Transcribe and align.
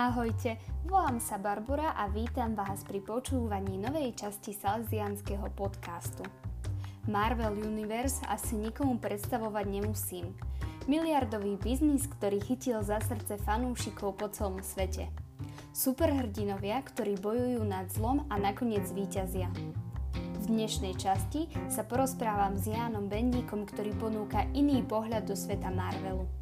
Ahojte, 0.00 0.56
volám 0.88 1.20
sa 1.20 1.36
Barbara 1.36 1.92
a 1.92 2.08
vítam 2.08 2.56
vás 2.56 2.88
pri 2.88 3.04
počúvaní 3.04 3.76
novej 3.76 4.16
časti 4.16 4.56
Salesianského 4.56 5.52
podcastu. 5.52 6.24
Marvel 7.04 7.60
Universe 7.60 8.24
asi 8.24 8.56
nikomu 8.56 8.96
predstavovať 8.96 9.68
nemusím. 9.68 10.32
Miliardový 10.88 11.60
biznis, 11.60 12.08
ktorý 12.08 12.40
chytil 12.40 12.80
za 12.80 12.96
srdce 13.04 13.36
fanúšikov 13.44 14.16
po 14.16 14.32
celom 14.32 14.64
svete. 14.64 15.12
Superhrdinovia, 15.76 16.80
ktorí 16.80 17.20
bojujú 17.20 17.60
nad 17.68 17.92
zlom 17.92 18.24
a 18.32 18.40
nakoniec 18.40 18.88
víťazia. 18.96 19.52
V 20.16 20.44
dnešnej 20.48 20.96
časti 20.96 21.52
sa 21.68 21.84
porozprávam 21.84 22.56
s 22.56 22.72
Jánom 22.72 23.04
Bendíkom, 23.04 23.68
ktorý 23.68 23.92
ponúka 24.00 24.48
iný 24.56 24.80
pohľad 24.80 25.28
do 25.28 25.36
sveta 25.36 25.68
Marvelu. 25.68 26.39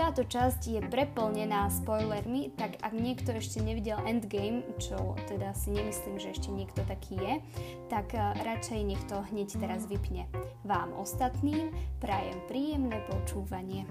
Táto 0.00 0.24
časť 0.24 0.62
je 0.64 0.80
preplnená 0.80 1.68
spoilermi, 1.68 2.56
tak 2.56 2.80
ak 2.80 2.96
niekto 2.96 3.36
ešte 3.36 3.60
nevidel 3.60 4.00
Endgame, 4.08 4.64
čo 4.80 5.12
teda 5.28 5.52
si 5.52 5.76
nemyslím, 5.76 6.16
že 6.16 6.32
ešte 6.32 6.48
niekto 6.48 6.80
taký 6.88 7.20
je, 7.20 7.34
tak 7.92 8.16
eh, 8.16 8.32
radšej 8.40 8.80
nech 8.80 9.04
to 9.12 9.20
hneď 9.28 9.60
teraz 9.60 9.84
vypne. 9.84 10.24
Vám 10.64 10.96
ostatným 10.96 11.68
prajem 12.00 12.40
príjemné 12.48 12.96
počúvanie. 13.12 13.84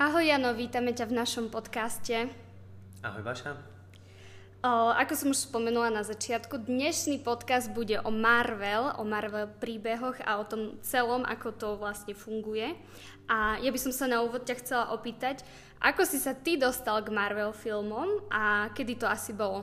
Ahoj 0.00 0.24
Jano, 0.24 0.56
vítame 0.56 0.96
ťa 0.96 1.12
v 1.12 1.20
našom 1.20 1.52
podcaste. 1.52 2.32
Ahoj 3.04 3.20
Vaša. 3.20 3.75
Ako 4.66 5.14
som 5.14 5.30
už 5.30 5.46
spomenula 5.46 5.94
na 5.94 6.02
začiatku, 6.02 6.66
dnešný 6.66 7.22
podcast 7.22 7.70
bude 7.70 8.02
o 8.02 8.10
Marvel, 8.10 8.98
o 8.98 9.06
Marvel 9.06 9.46
príbehoch 9.62 10.18
a 10.26 10.42
o 10.42 10.44
tom 10.44 10.74
celom, 10.82 11.22
ako 11.22 11.54
to 11.54 11.68
vlastne 11.78 12.18
funguje. 12.18 12.74
A 13.30 13.62
ja 13.62 13.70
by 13.70 13.78
som 13.78 13.94
sa 13.94 14.10
na 14.10 14.26
úvod 14.26 14.42
ťa 14.42 14.58
chcela 14.58 14.90
opýtať, 14.90 15.46
ako 15.78 16.02
si 16.02 16.18
sa 16.18 16.34
ty 16.34 16.58
dostal 16.58 16.98
k 17.06 17.14
Marvel 17.14 17.54
filmom 17.54 18.26
a 18.26 18.66
kedy 18.74 18.98
to 18.98 19.06
asi 19.06 19.30
bolo? 19.30 19.62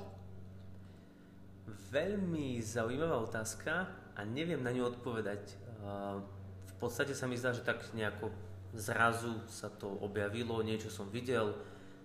Veľmi 1.92 2.64
zaujímavá 2.64 3.20
otázka 3.28 3.92
a 4.16 4.24
neviem 4.24 4.64
na 4.64 4.72
ňu 4.72 4.88
odpovedať. 4.88 5.52
V 6.64 6.74
podstate 6.80 7.12
sa 7.12 7.28
mi 7.28 7.36
zdá, 7.36 7.52
že 7.52 7.68
tak 7.68 7.84
nejako 7.92 8.32
zrazu 8.72 9.36
sa 9.52 9.68
to 9.68 10.00
objavilo, 10.00 10.64
niečo 10.64 10.88
som 10.88 11.12
videl, 11.12 11.60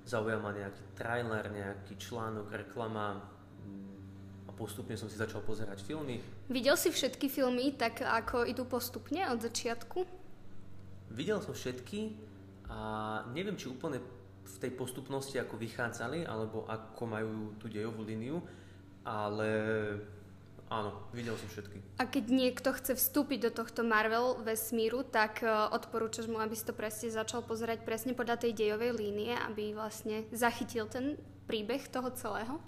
zaujal 0.09 0.41
ma 0.41 0.57
nejaký 0.57 0.85
trailer, 0.97 1.45
nejaký 1.53 2.01
článok, 2.01 2.49
reklama 2.49 3.21
a 4.49 4.51
postupne 4.57 4.97
som 4.97 5.13
si 5.13 5.21
začal 5.21 5.45
pozerať 5.45 5.85
filmy. 5.85 6.25
Videl 6.49 6.81
si 6.81 6.89
všetky 6.89 7.29
filmy 7.29 7.77
tak, 7.77 8.01
ako 8.01 8.49
idú 8.49 8.65
postupne 8.65 9.21
od 9.29 9.45
začiatku? 9.45 10.09
Videl 11.13 11.45
som 11.45 11.53
všetky 11.53 12.17
a 12.73 12.81
neviem, 13.37 13.57
či 13.61 13.69
úplne 13.69 14.01
v 14.49 14.57
tej 14.57 14.73
postupnosti, 14.73 15.37
ako 15.37 15.61
vychádzali, 15.61 16.25
alebo 16.25 16.65
ako 16.65 17.03
majú 17.05 17.31
tú 17.61 17.69
dejovú 17.69 18.01
líniu, 18.01 18.41
ale 19.05 19.49
Áno, 20.69 20.93
videl 21.17 21.33
som 21.41 21.49
všetky. 21.49 21.81
A 21.97 22.05
keď 22.05 22.25
niekto 22.29 22.77
chce 22.77 22.93
vstúpiť 22.93 23.49
do 23.49 23.51
tohto 23.65 23.81
Marvel 23.81 24.37
vesmíru, 24.45 25.01
tak 25.01 25.41
e, 25.41 25.49
odporúčaš 25.49 26.29
mu, 26.29 26.37
aby 26.45 26.53
si 26.53 26.69
to 26.69 26.77
presne 26.77 27.09
začal 27.09 27.41
pozerať 27.41 27.89
presne 27.89 28.13
podľa 28.13 28.37
tej 28.45 28.53
dejovej 28.53 28.93
línie, 28.93 29.33
aby 29.49 29.73
vlastne 29.73 30.29
zachytil 30.29 30.85
ten 30.85 31.17
príbeh 31.49 31.89
toho 31.89 32.13
celého? 32.13 32.61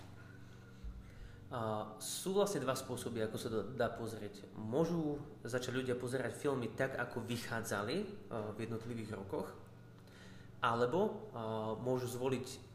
A 1.53 1.93
sú 2.01 2.33
vlastne 2.33 2.65
dva 2.65 2.73
spôsoby, 2.73 3.21
ako 3.27 3.37
sa 3.37 3.53
to 3.53 3.69
dá 3.77 3.93
pozrieť. 3.93 4.49
Môžu 4.57 5.21
začať 5.45 5.77
ľudia 5.77 5.99
pozerať 5.99 6.39
filmy 6.41 6.73
tak, 6.73 6.97
ako 6.97 7.27
vychádzali 7.27 7.97
uh, 8.01 8.55
v 8.55 8.71
jednotlivých 8.71 9.19
rokoch, 9.19 9.51
alebo 10.63 11.01
uh, 11.35 11.75
môžu 11.83 12.07
zvoliť 12.07 12.71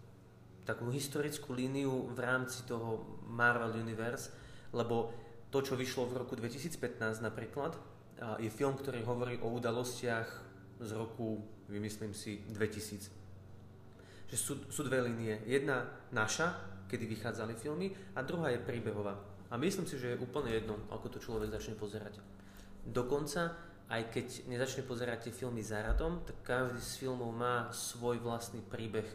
takú 0.67 0.91
historickú 0.91 1.55
líniu 1.55 2.11
v 2.11 2.19
rámci 2.19 2.67
toho 2.67 3.23
Marvel 3.31 3.79
Universe, 3.79 4.44
lebo 4.75 5.15
to, 5.47 5.63
čo 5.63 5.79
vyšlo 5.79 6.11
v 6.11 6.19
roku 6.19 6.35
2015 6.35 7.23
napríklad, 7.23 7.79
je 8.39 8.51
film, 8.51 8.75
ktorý 8.75 9.07
hovorí 9.07 9.39
o 9.39 9.51
udalostiach 9.55 10.27
z 10.83 10.91
roku, 10.95 11.39
vymyslím 11.71 12.11
si, 12.11 12.43
2000. 12.51 14.27
Že 14.27 14.37
sú, 14.37 14.53
sú 14.67 14.81
dve 14.83 14.99
línie. 15.07 15.39
Jedna 15.47 15.87
naša, 16.11 16.59
kedy 16.91 17.07
vychádzali 17.07 17.55
filmy, 17.55 17.95
a 18.15 18.19
druhá 18.23 18.51
je 18.51 18.59
príbehová. 18.59 19.15
A 19.51 19.55
myslím 19.55 19.87
si, 19.87 19.95
že 19.95 20.15
je 20.15 20.21
úplne 20.21 20.51
jedno, 20.51 20.75
ako 20.91 21.15
to 21.15 21.23
človek 21.23 21.51
začne 21.51 21.79
pozerať. 21.79 22.19
Dokonca, 22.83 23.55
aj 23.87 24.01
keď 24.11 24.27
nezačne 24.49 24.83
pozerať 24.83 25.29
tie 25.29 25.33
filmy 25.45 25.61
za 25.61 25.79
radom, 25.79 26.19
tak 26.25 26.35
každý 26.43 26.81
z 26.81 27.05
filmov 27.05 27.31
má 27.31 27.69
svoj 27.71 28.19
vlastný 28.19 28.59
príbeh, 28.65 29.05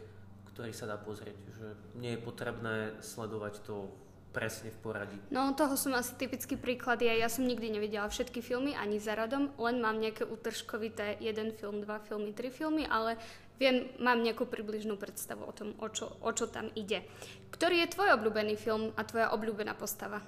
ktorý 0.53 0.71
sa 0.71 0.87
dá 0.87 0.97
pozrieť. 0.97 1.35
Že 1.59 1.67
nie 1.99 2.15
je 2.15 2.23
potrebné 2.23 2.75
sledovať 3.03 3.61
to 3.67 3.91
presne 4.31 4.71
v 4.71 4.79
poradí. 4.79 5.17
No 5.27 5.51
toho 5.53 5.75
som 5.75 5.91
asi 5.91 6.15
typický 6.15 6.55
príklad. 6.55 7.03
Ja, 7.03 7.11
ja 7.11 7.27
som 7.27 7.43
nikdy 7.43 7.67
nevidela 7.67 8.07
všetky 8.07 8.39
filmy 8.39 8.73
ani 8.73 8.97
za 8.97 9.13
radom, 9.13 9.51
len 9.59 9.83
mám 9.83 9.99
nejaké 9.99 10.23
utržkovité 10.23 11.19
jeden 11.19 11.51
film, 11.51 11.83
dva 11.83 11.99
filmy, 11.99 12.31
tri 12.31 12.47
filmy, 12.47 12.87
ale 12.87 13.19
viem, 13.59 13.91
mám 13.99 14.23
nejakú 14.23 14.47
približnú 14.47 14.95
predstavu 14.95 15.43
o 15.43 15.53
tom, 15.53 15.75
o 15.77 15.87
čo, 15.91 16.15
o 16.23 16.31
čo 16.31 16.47
tam 16.47 16.71
ide. 16.73 17.03
Ktorý 17.51 17.83
je 17.85 17.93
tvoj 17.93 18.15
obľúbený 18.17 18.55
film 18.55 18.95
a 18.95 19.03
tvoja 19.03 19.35
obľúbená 19.35 19.75
postava? 19.75 20.23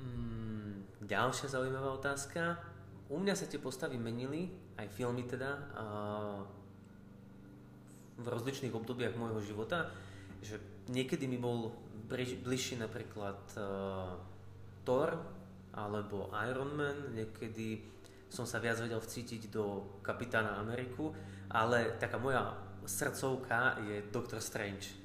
Mm, 0.00 1.04
ďalšia 1.04 1.52
zaujímavá 1.52 1.94
otázka. 2.00 2.58
U 3.12 3.20
mňa 3.20 3.34
sa 3.36 3.46
tie 3.46 3.60
postavy 3.60 4.00
menili, 4.00 4.48
aj 4.80 4.88
filmy 4.90 5.28
teda, 5.28 5.50
a 5.76 5.84
v 8.20 8.26
rozličných 8.28 8.72
obdobiach 8.72 9.16
môjho 9.16 9.40
života, 9.42 9.90
že 10.40 10.56
niekedy 10.90 11.28
mi 11.28 11.38
bol 11.38 11.70
bližší 12.42 12.80
napríklad 12.80 13.38
uh, 13.54 14.18
Thor 14.82 15.14
alebo 15.70 16.32
Iron 16.50 16.74
Man, 16.74 17.14
niekedy 17.14 17.78
som 18.30 18.46
sa 18.46 18.58
viac 18.58 18.78
vedel 18.78 18.98
vcítiť 18.98 19.50
do 19.50 19.98
Kapitána 20.02 20.58
Ameriku, 20.58 21.14
ale 21.50 21.98
taká 21.98 22.18
moja 22.18 22.54
srdcovka 22.86 23.78
je 23.86 24.02
Doctor 24.10 24.42
Strange. 24.42 25.00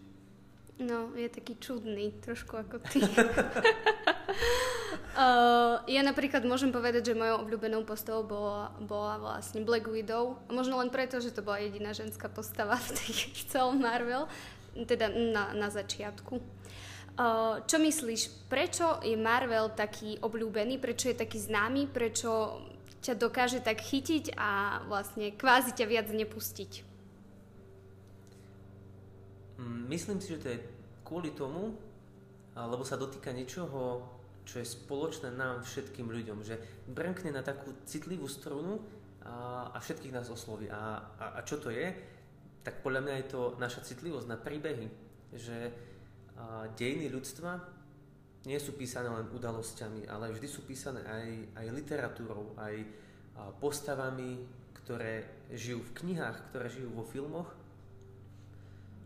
No, 0.75 1.15
je 1.15 1.31
taký 1.31 1.55
čudný, 1.55 2.11
trošku 2.19 2.59
ako 2.59 2.83
ty. 2.91 2.99
uh, 5.15 5.79
ja 5.95 6.03
napríklad 6.03 6.43
môžem 6.43 6.75
povedať, 6.75 7.11
že 7.11 7.13
mojou 7.15 7.47
obľúbenou 7.47 7.87
postavou 7.87 8.27
bola, 8.27 8.75
bola 8.83 9.15
vlastne 9.15 9.63
Black 9.63 9.87
Widow. 9.87 10.35
Možno 10.51 10.75
len 10.83 10.91
preto, 10.91 11.23
že 11.23 11.31
to 11.31 11.41
bola 11.41 11.63
jediná 11.63 11.95
ženská 11.95 12.27
postava 12.27 12.75
v, 12.75 12.91
tej, 12.91 13.31
celom 13.47 13.79
Marvel, 13.79 14.27
teda 14.83 15.07
na, 15.07 15.55
na 15.55 15.71
začiatku. 15.71 16.35
Čo 17.63 17.77
myslíš, 17.79 18.51
prečo 18.51 18.99
je 18.99 19.15
Marvel 19.15 19.71
taký 19.71 20.19
obľúbený, 20.19 20.83
prečo 20.83 21.07
je 21.07 21.15
taký 21.15 21.39
známy, 21.39 21.87
prečo 21.87 22.59
ťa 22.99 23.15
dokáže 23.15 23.63
tak 23.63 23.79
chytiť 23.79 24.35
a 24.35 24.83
vlastne 24.91 25.31
kvázi 25.31 25.71
ťa 25.71 25.85
viac 25.87 26.07
nepustiť? 26.11 26.71
Mm, 29.63 29.87
myslím 29.87 30.19
si, 30.19 30.35
že 30.35 30.41
to 30.43 30.47
je 30.51 30.59
kvôli 31.07 31.31
tomu, 31.31 31.79
lebo 32.51 32.83
sa 32.83 32.99
dotýka 32.99 33.31
niečoho, 33.31 34.03
čo 34.43 34.59
je 34.59 34.67
spoločné 34.67 35.31
nám 35.31 35.63
všetkým 35.63 36.11
ľuďom, 36.11 36.43
že 36.43 36.59
brnkne 36.91 37.31
na 37.31 37.41
takú 37.41 37.71
citlivú 37.87 38.27
strunu 38.27 38.83
a, 39.23 39.69
a 39.71 39.77
všetkých 39.79 40.13
nás 40.13 40.27
osloví. 40.27 40.67
A, 40.67 40.99
a, 41.15 41.25
a 41.37 41.39
čo 41.47 41.57
to 41.63 41.71
je? 41.71 41.95
Tak 42.65 42.81
podľa 42.81 43.01
mňa 43.05 43.15
je 43.21 43.27
to 43.29 43.41
naša 43.61 43.85
citlivosť 43.85 44.25
na 44.25 44.41
príbehy, 44.41 44.89
že 45.37 45.69
dejiny 46.73 47.13
ľudstva 47.13 47.61
nie 48.49 48.57
sú 48.57 48.73
písané 48.73 49.05
len 49.09 49.29
udalosťami, 49.29 50.09
ale 50.09 50.33
vždy 50.33 50.47
sú 50.49 50.65
písané 50.65 51.05
aj, 51.05 51.27
aj 51.61 51.65
literatúrou, 51.69 52.57
aj 52.57 52.81
postavami, 53.61 54.41
ktoré 54.81 55.45
žijú 55.53 55.81
v 55.81 55.93
knihách, 56.01 56.49
ktoré 56.49 56.69
žijú 56.69 56.89
vo 56.93 57.05
filmoch. 57.05 57.49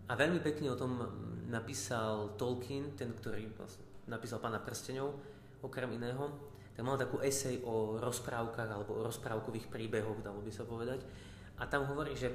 A 0.08 0.16
veľmi 0.16 0.40
pekne 0.40 0.72
o 0.72 0.80
tom 0.80 1.04
napísal 1.52 2.36
Tolkien, 2.40 2.96
ten, 2.96 3.12
ktorý 3.12 3.52
vlastne 3.60 3.84
napísal 4.08 4.40
Pána 4.40 4.64
prstenov, 4.64 5.20
okrem 5.62 6.00
iného. 6.00 6.32
Ten 6.76 6.88
mal 6.88 6.96
takú 6.96 7.20
esej 7.20 7.60
o 7.68 8.00
rozprávkach 8.00 8.72
alebo 8.72 9.00
o 9.00 9.06
rozprávkových 9.06 9.68
príbehoch, 9.68 10.24
dalo 10.24 10.40
by 10.40 10.52
sa 10.52 10.64
povedať. 10.64 11.04
A 11.60 11.68
tam 11.68 11.86
hovorí, 11.88 12.16
že 12.16 12.32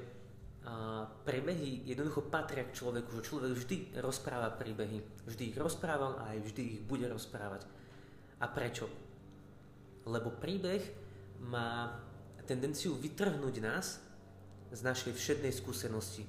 a 0.64 1.04
príbehy 1.28 1.84
jednoducho 1.84 2.24
patria 2.32 2.64
k 2.64 2.72
človeku, 2.72 3.12
že 3.20 3.28
človek 3.28 3.52
vždy 3.52 3.76
rozpráva 4.00 4.48
príbehy. 4.56 5.04
Vždy 5.28 5.52
ich 5.52 5.58
rozprával 5.60 6.16
a 6.16 6.32
aj 6.32 6.38
vždy 6.40 6.62
ich 6.64 6.80
bude 6.80 7.04
rozprávať. 7.04 7.68
A 8.40 8.48
prečo? 8.48 8.88
Lebo 10.08 10.32
príbeh 10.32 10.80
má 11.44 12.00
tendenciu 12.48 12.96
vytrhnúť 12.96 13.56
nás 13.60 14.00
z 14.72 14.80
našej 14.80 15.12
všednej 15.12 15.52
skúsenosti. 15.52 16.24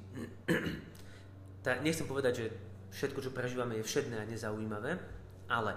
tá, 1.63 1.79
nechcem 1.79 2.03
povedať, 2.03 2.33
že 2.35 2.47
všetko, 2.91 3.19
čo 3.23 3.31
prežívame, 3.31 3.79
je 3.79 3.87
všedné 3.87 4.19
a 4.19 4.27
nezaujímavé, 4.27 4.99
ale 5.47 5.75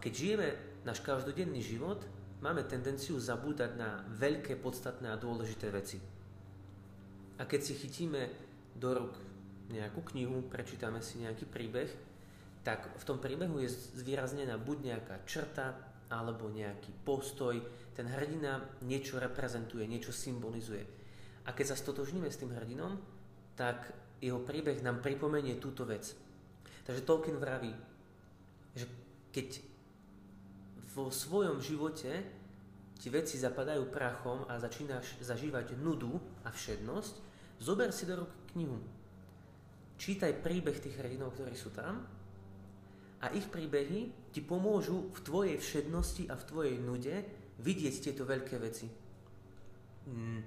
keď 0.00 0.12
žijeme 0.12 0.48
náš 0.82 1.00
každodenný 1.04 1.62
život, 1.62 2.02
máme 2.40 2.64
tendenciu 2.66 3.20
zabúdať 3.20 3.76
na 3.76 4.02
veľké, 4.16 4.58
podstatné 4.58 5.12
a 5.12 5.20
dôležité 5.20 5.70
veci. 5.70 6.19
A 7.40 7.48
keď 7.48 7.60
si 7.64 7.72
chytíme 7.72 8.28
do 8.76 8.92
rúk 8.92 9.16
nejakú 9.72 10.04
knihu, 10.12 10.44
prečítame 10.52 11.00
si 11.00 11.24
nejaký 11.24 11.48
príbeh, 11.48 11.88
tak 12.60 12.92
v 13.00 13.04
tom 13.08 13.16
príbehu 13.16 13.64
je 13.64 13.72
zvýraznená 13.72 14.60
buď 14.60 14.78
nejaká 14.92 15.16
črta, 15.24 15.90
alebo 16.10 16.50
nejaký 16.50 16.90
postoj. 17.06 17.54
Ten 17.94 18.10
hrdina 18.10 18.60
niečo 18.82 19.22
reprezentuje, 19.22 19.86
niečo 19.86 20.10
symbolizuje. 20.10 20.82
A 21.46 21.54
keď 21.54 21.72
sa 21.72 21.76
stotožníme 21.78 22.26
s 22.26 22.42
tým 22.42 22.50
hrdinom, 22.50 22.98
tak 23.54 23.94
jeho 24.18 24.42
príbeh 24.42 24.82
nám 24.82 25.00
pripomenie 25.00 25.56
túto 25.56 25.86
vec. 25.86 26.12
Takže 26.84 27.06
Tolkien 27.06 27.38
vraví, 27.38 27.72
že 28.74 28.90
keď 29.30 29.62
vo 30.92 31.08
svojom 31.08 31.62
živote 31.62 32.10
ti 32.98 33.08
veci 33.08 33.38
zapadajú 33.40 33.88
prachom 33.88 34.44
a 34.50 34.60
začínaš 34.60 35.16
zažívať 35.22 35.78
nudu 35.78 36.18
a 36.44 36.52
všednosť, 36.52 37.29
zober 37.60 37.92
si 37.92 38.08
do 38.08 38.24
rúk 38.24 38.32
knihu. 38.56 38.80
Čítaj 40.00 40.40
príbeh 40.40 40.80
tých 40.80 40.96
hrdinov, 40.96 41.36
ktorí 41.36 41.52
sú 41.52 41.70
tam 41.76 42.00
a 43.20 43.26
ich 43.36 43.44
príbehy 43.52 44.32
ti 44.32 44.40
pomôžu 44.40 45.12
v 45.12 45.18
tvojej 45.20 45.56
všednosti 45.60 46.32
a 46.32 46.34
v 46.40 46.46
tvojej 46.48 46.76
nude 46.80 47.16
vidieť 47.60 47.94
tieto 48.00 48.24
veľké 48.24 48.56
veci. 48.56 48.88
Mm, 50.08 50.40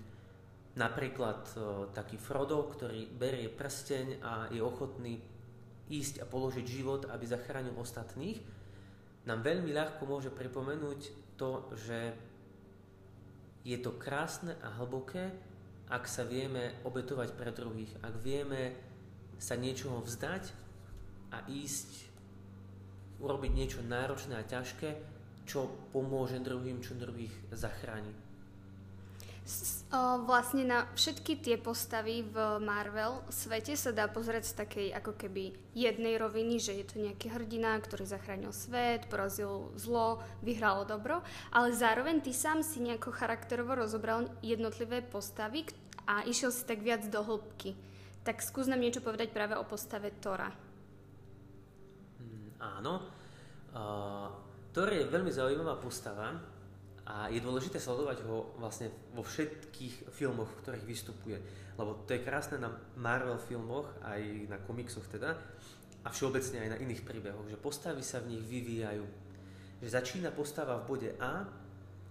napríklad 0.74 1.42
o, 1.54 1.58
taký 1.94 2.18
Frodo, 2.18 2.66
ktorý 2.66 3.06
berie 3.14 3.54
prsteň 3.54 4.08
a 4.26 4.50
je 4.50 4.58
ochotný 4.58 5.22
ísť 5.94 6.26
a 6.26 6.26
položiť 6.26 6.66
život, 6.66 7.06
aby 7.14 7.26
zachránil 7.30 7.78
ostatných, 7.78 8.42
nám 9.30 9.46
veľmi 9.46 9.70
ľahko 9.70 10.10
môže 10.10 10.34
pripomenúť 10.34 11.02
to, 11.38 11.70
že 11.78 12.00
je 13.64 13.78
to 13.80 13.96
krásne 13.96 14.58
a 14.60 14.74
hlboké, 14.82 15.53
ak 15.94 16.10
sa 16.10 16.26
vieme 16.26 16.74
obetovať 16.82 17.38
pre 17.38 17.54
druhých, 17.54 17.94
ak 18.02 18.18
vieme 18.26 18.74
sa 19.38 19.54
niečoho 19.54 20.02
vzdať 20.02 20.50
a 21.30 21.46
ísť 21.46 22.10
urobiť 23.22 23.52
niečo 23.54 23.86
náročné 23.86 24.34
a 24.34 24.42
ťažké, 24.42 24.90
čo 25.46 25.70
pomôže 25.94 26.42
druhým, 26.42 26.82
čo 26.82 26.98
druhých 26.98 27.32
zachráni. 27.54 28.23
Vlastne 30.24 30.64
na 30.64 30.88
všetky 30.96 31.44
tie 31.44 31.60
postavy 31.60 32.24
v 32.24 32.58
Marvel 32.64 33.20
svete 33.28 33.76
sa 33.76 33.92
dá 33.92 34.08
pozrieť 34.08 34.50
z 34.50 34.54
takej 34.64 34.88
ako 34.96 35.20
keby 35.20 35.52
jednej 35.76 36.16
roviny, 36.16 36.64
že 36.64 36.74
je 36.80 36.86
to 36.88 37.04
nejaký 37.04 37.28
hrdina, 37.28 37.76
ktorý 37.84 38.08
zachránil 38.08 38.56
svet, 38.56 39.06
porazil 39.12 39.70
zlo, 39.76 40.24
vyhralo 40.42 40.88
dobro, 40.88 41.20
ale 41.52 41.76
zároveň 41.76 42.24
ty 42.24 42.32
sám 42.32 42.64
si 42.64 42.80
nejako 42.82 43.12
charakterovo 43.12 43.76
rozobral 43.76 44.32
jednotlivé 44.40 45.04
postavy 45.04 45.68
a 46.08 46.24
išiel 46.24 46.50
si 46.50 46.64
tak 46.64 46.80
viac 46.80 47.04
do 47.12 47.20
hĺbky. 47.20 47.76
Tak 48.24 48.40
skús 48.40 48.72
nám 48.72 48.80
niečo 48.80 49.04
povedať 49.04 49.36
práve 49.36 49.60
o 49.60 49.68
postave 49.68 50.16
Tora. 50.24 50.48
Áno. 52.64 52.94
Uh, 53.76 54.32
Thor 54.72 54.88
je 54.88 55.04
veľmi 55.06 55.30
zaujímavá 55.30 55.76
postava 55.78 56.53
a 57.04 57.28
je 57.28 57.44
dôležité 57.44 57.84
sledovať 57.84 58.24
ho 58.24 58.56
vlastne 58.58 58.88
vo 59.12 59.28
všetkých 59.28 60.14
filmoch, 60.16 60.48
v 60.48 60.60
ktorých 60.64 60.88
vystupuje. 60.88 61.38
Lebo 61.76 62.08
to 62.08 62.16
je 62.16 62.24
krásne 62.24 62.62
na 62.64 62.72
Marvel 62.96 63.36
filmoch, 63.42 63.92
aj 64.08 64.48
na 64.48 64.58
komiksoch 64.64 65.04
teda, 65.12 65.36
a 66.04 66.08
všeobecne 66.08 66.64
aj 66.64 66.70
na 66.76 66.82
iných 66.84 67.04
príbehoch, 67.04 67.48
že 67.48 67.60
postavy 67.60 68.04
sa 68.04 68.24
v 68.24 68.36
nich 68.36 68.44
vyvíjajú. 68.44 69.06
Že 69.84 69.88
začína 69.88 70.32
postava 70.32 70.80
v 70.80 70.88
bode 70.88 71.10
A 71.20 71.44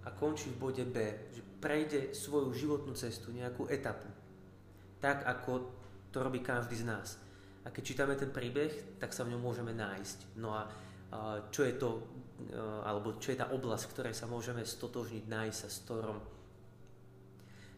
a 0.05 0.09
končí 0.13 0.53
v 0.53 0.61
bode 0.61 0.85
B. 0.85 0.97
Že 1.33 1.43
prejde 1.61 2.01
svoju 2.13 2.53
životnú 2.53 2.93
cestu, 2.93 3.33
nejakú 3.33 3.69
etapu. 3.73 4.09
Tak, 5.01 5.25
ako 5.25 5.73
to 6.13 6.21
robí 6.21 6.45
každý 6.45 6.77
z 6.77 6.85
nás 6.85 7.23
a 7.63 7.71
keď 7.71 7.83
čítame 7.87 8.15
ten 8.19 8.31
príbeh, 8.35 8.99
tak 8.99 9.15
sa 9.15 9.23
v 9.23 9.35
ňom 9.35 9.43
môžeme 9.43 9.71
nájsť. 9.71 10.35
No 10.43 10.51
a 10.51 10.67
čo 11.55 11.63
je 11.63 11.75
to, 11.79 12.03
alebo 12.83 13.21
čo 13.23 13.31
je 13.31 13.39
tá 13.39 13.51
oblasť, 13.53 13.85
v 13.87 13.93
ktorej 13.95 14.15
sa 14.17 14.27
môžeme 14.27 14.67
stotožniť, 14.67 15.25
nájsť 15.29 15.59
sa 15.59 15.69
s 15.69 15.79
Thorom. 15.87 16.19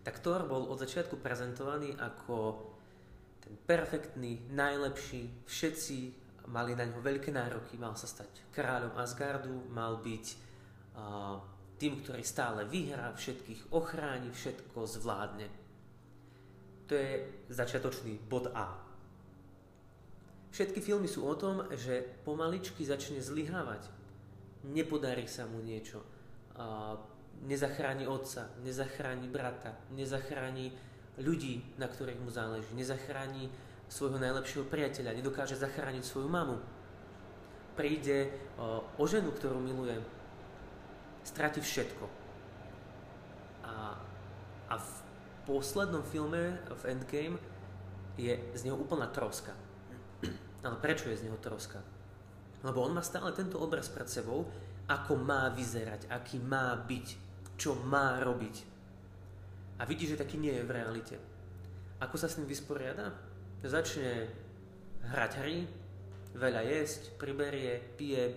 Tak 0.05 0.21
Thor 0.21 0.45
bol 0.45 0.69
od 0.69 0.77
začiatku 0.81 1.17
prezentovaný 1.21 1.97
ako 1.97 2.61
ten 3.41 3.57
perfektný, 3.57 4.53
najlepší, 4.53 5.45
všetci 5.49 5.97
mali 6.53 6.77
na 6.77 6.85
ňo 6.85 7.01
veľké 7.01 7.33
nároky, 7.33 7.81
mal 7.81 7.97
sa 7.97 8.05
stať 8.05 8.53
kráľom 8.53 8.97
Asgardu, 9.01 9.69
mal 9.73 10.01
byť 10.01 10.27
uh, 10.97 11.41
tým, 11.81 12.05
ktorý 12.05 12.21
stále 12.21 12.69
vyhrá, 12.69 13.17
všetkých 13.17 13.73
ochráni, 13.73 14.29
všetko 14.29 14.79
zvládne. 14.85 15.49
To 16.89 16.93
je 16.93 17.13
začiatočný 17.49 18.21
bod 18.29 18.53
A. 18.53 18.77
Všetky 20.53 20.85
filmy 20.85 21.09
sú 21.09 21.25
o 21.25 21.35
tom, 21.35 21.65
že 21.75 22.05
pomaličky 22.23 22.85
začne 22.85 23.25
zlyhávať. 23.25 23.89
Nepodarí 24.65 25.29
sa 25.29 25.45
mu 25.45 25.61
niečo. 25.61 26.01
A 26.57 26.97
nezachráni 27.45 28.09
otca, 28.09 28.49
nezachráni 28.65 29.29
brata, 29.29 29.77
nezachráni 29.93 30.73
ľudí, 31.21 31.61
na 31.77 31.91
ktorých 31.91 32.21
mu 32.23 32.31
záleží, 32.31 32.71
nezachráni 32.73 33.51
svojho 33.91 34.17
najlepšieho 34.17 34.65
priateľa, 34.67 35.19
nedokáže 35.19 35.59
zachrániť 35.59 36.03
svoju 36.07 36.29
mamu. 36.31 36.57
Príde 37.75 38.31
o 38.97 39.05
ženu, 39.05 39.35
ktorú 39.35 39.59
miluje, 39.59 39.99
stráti 41.27 41.61
všetko. 41.61 42.07
A, 43.67 43.99
a 44.71 44.75
v 44.79 44.91
poslednom 45.45 46.07
filme, 46.07 46.57
v 46.65 46.83
Endgame, 46.87 47.37
je 48.15 48.39
z 48.55 48.61
neho 48.63 48.79
úplná 48.79 49.11
troska 49.11 49.53
ale 50.65 50.77
prečo 50.81 51.13
je 51.13 51.21
z 51.21 51.25
neho 51.29 51.37
troska? 51.37 51.85
Lebo 52.65 52.81
on 52.81 52.97
má 52.97 53.05
stále 53.05 53.31
tento 53.37 53.61
obraz 53.61 53.93
pred 53.93 54.09
sebou, 54.09 54.49
ako 54.89 55.21
má 55.21 55.53
vyzerať, 55.53 56.09
aký 56.09 56.41
má 56.41 56.73
byť, 56.75 57.07
čo 57.61 57.77
má 57.77 58.21
robiť. 58.25 58.57
A 59.79 59.85
vidí, 59.85 60.09
že 60.09 60.17
taký 60.17 60.41
nie 60.41 60.57
je 60.57 60.65
v 60.65 60.75
realite. 60.75 61.17
Ako 62.01 62.17
sa 62.17 62.27
s 62.27 62.41
ním 62.41 62.49
vysporiada? 62.49 63.13
Začne 63.65 64.29
hrať 65.05 65.33
hry, 65.41 65.69
veľa 66.37 66.63
jesť, 66.69 67.17
priberie, 67.17 67.81
pije 67.97 68.37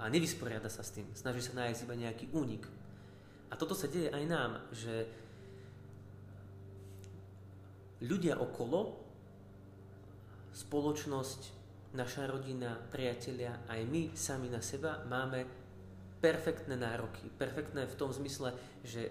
a 0.00 0.10
nevysporiada 0.10 0.68
sa 0.68 0.82
s 0.82 0.92
tým. 0.92 1.06
Snaží 1.14 1.40
sa 1.40 1.56
nájsť 1.56 1.84
iba 1.86 1.94
nejaký 1.96 2.26
únik. 2.34 2.66
A 3.48 3.54
toto 3.54 3.72
sa 3.72 3.86
deje 3.86 4.10
aj 4.10 4.24
nám, 4.26 4.58
že 4.74 5.06
ľudia 8.02 8.36
okolo 8.36 8.98
spoločnosť, 10.52 11.40
naša 11.94 12.26
rodina, 12.26 12.74
priatelia, 12.90 13.64
aj 13.70 13.80
my 13.86 14.10
sami 14.18 14.50
na 14.50 14.58
seba 14.58 15.06
máme 15.06 15.46
perfektné 16.18 16.74
nároky. 16.74 17.30
Perfektné 17.30 17.86
v 17.86 17.98
tom 17.98 18.10
zmysle, 18.10 18.50
že 18.82 19.10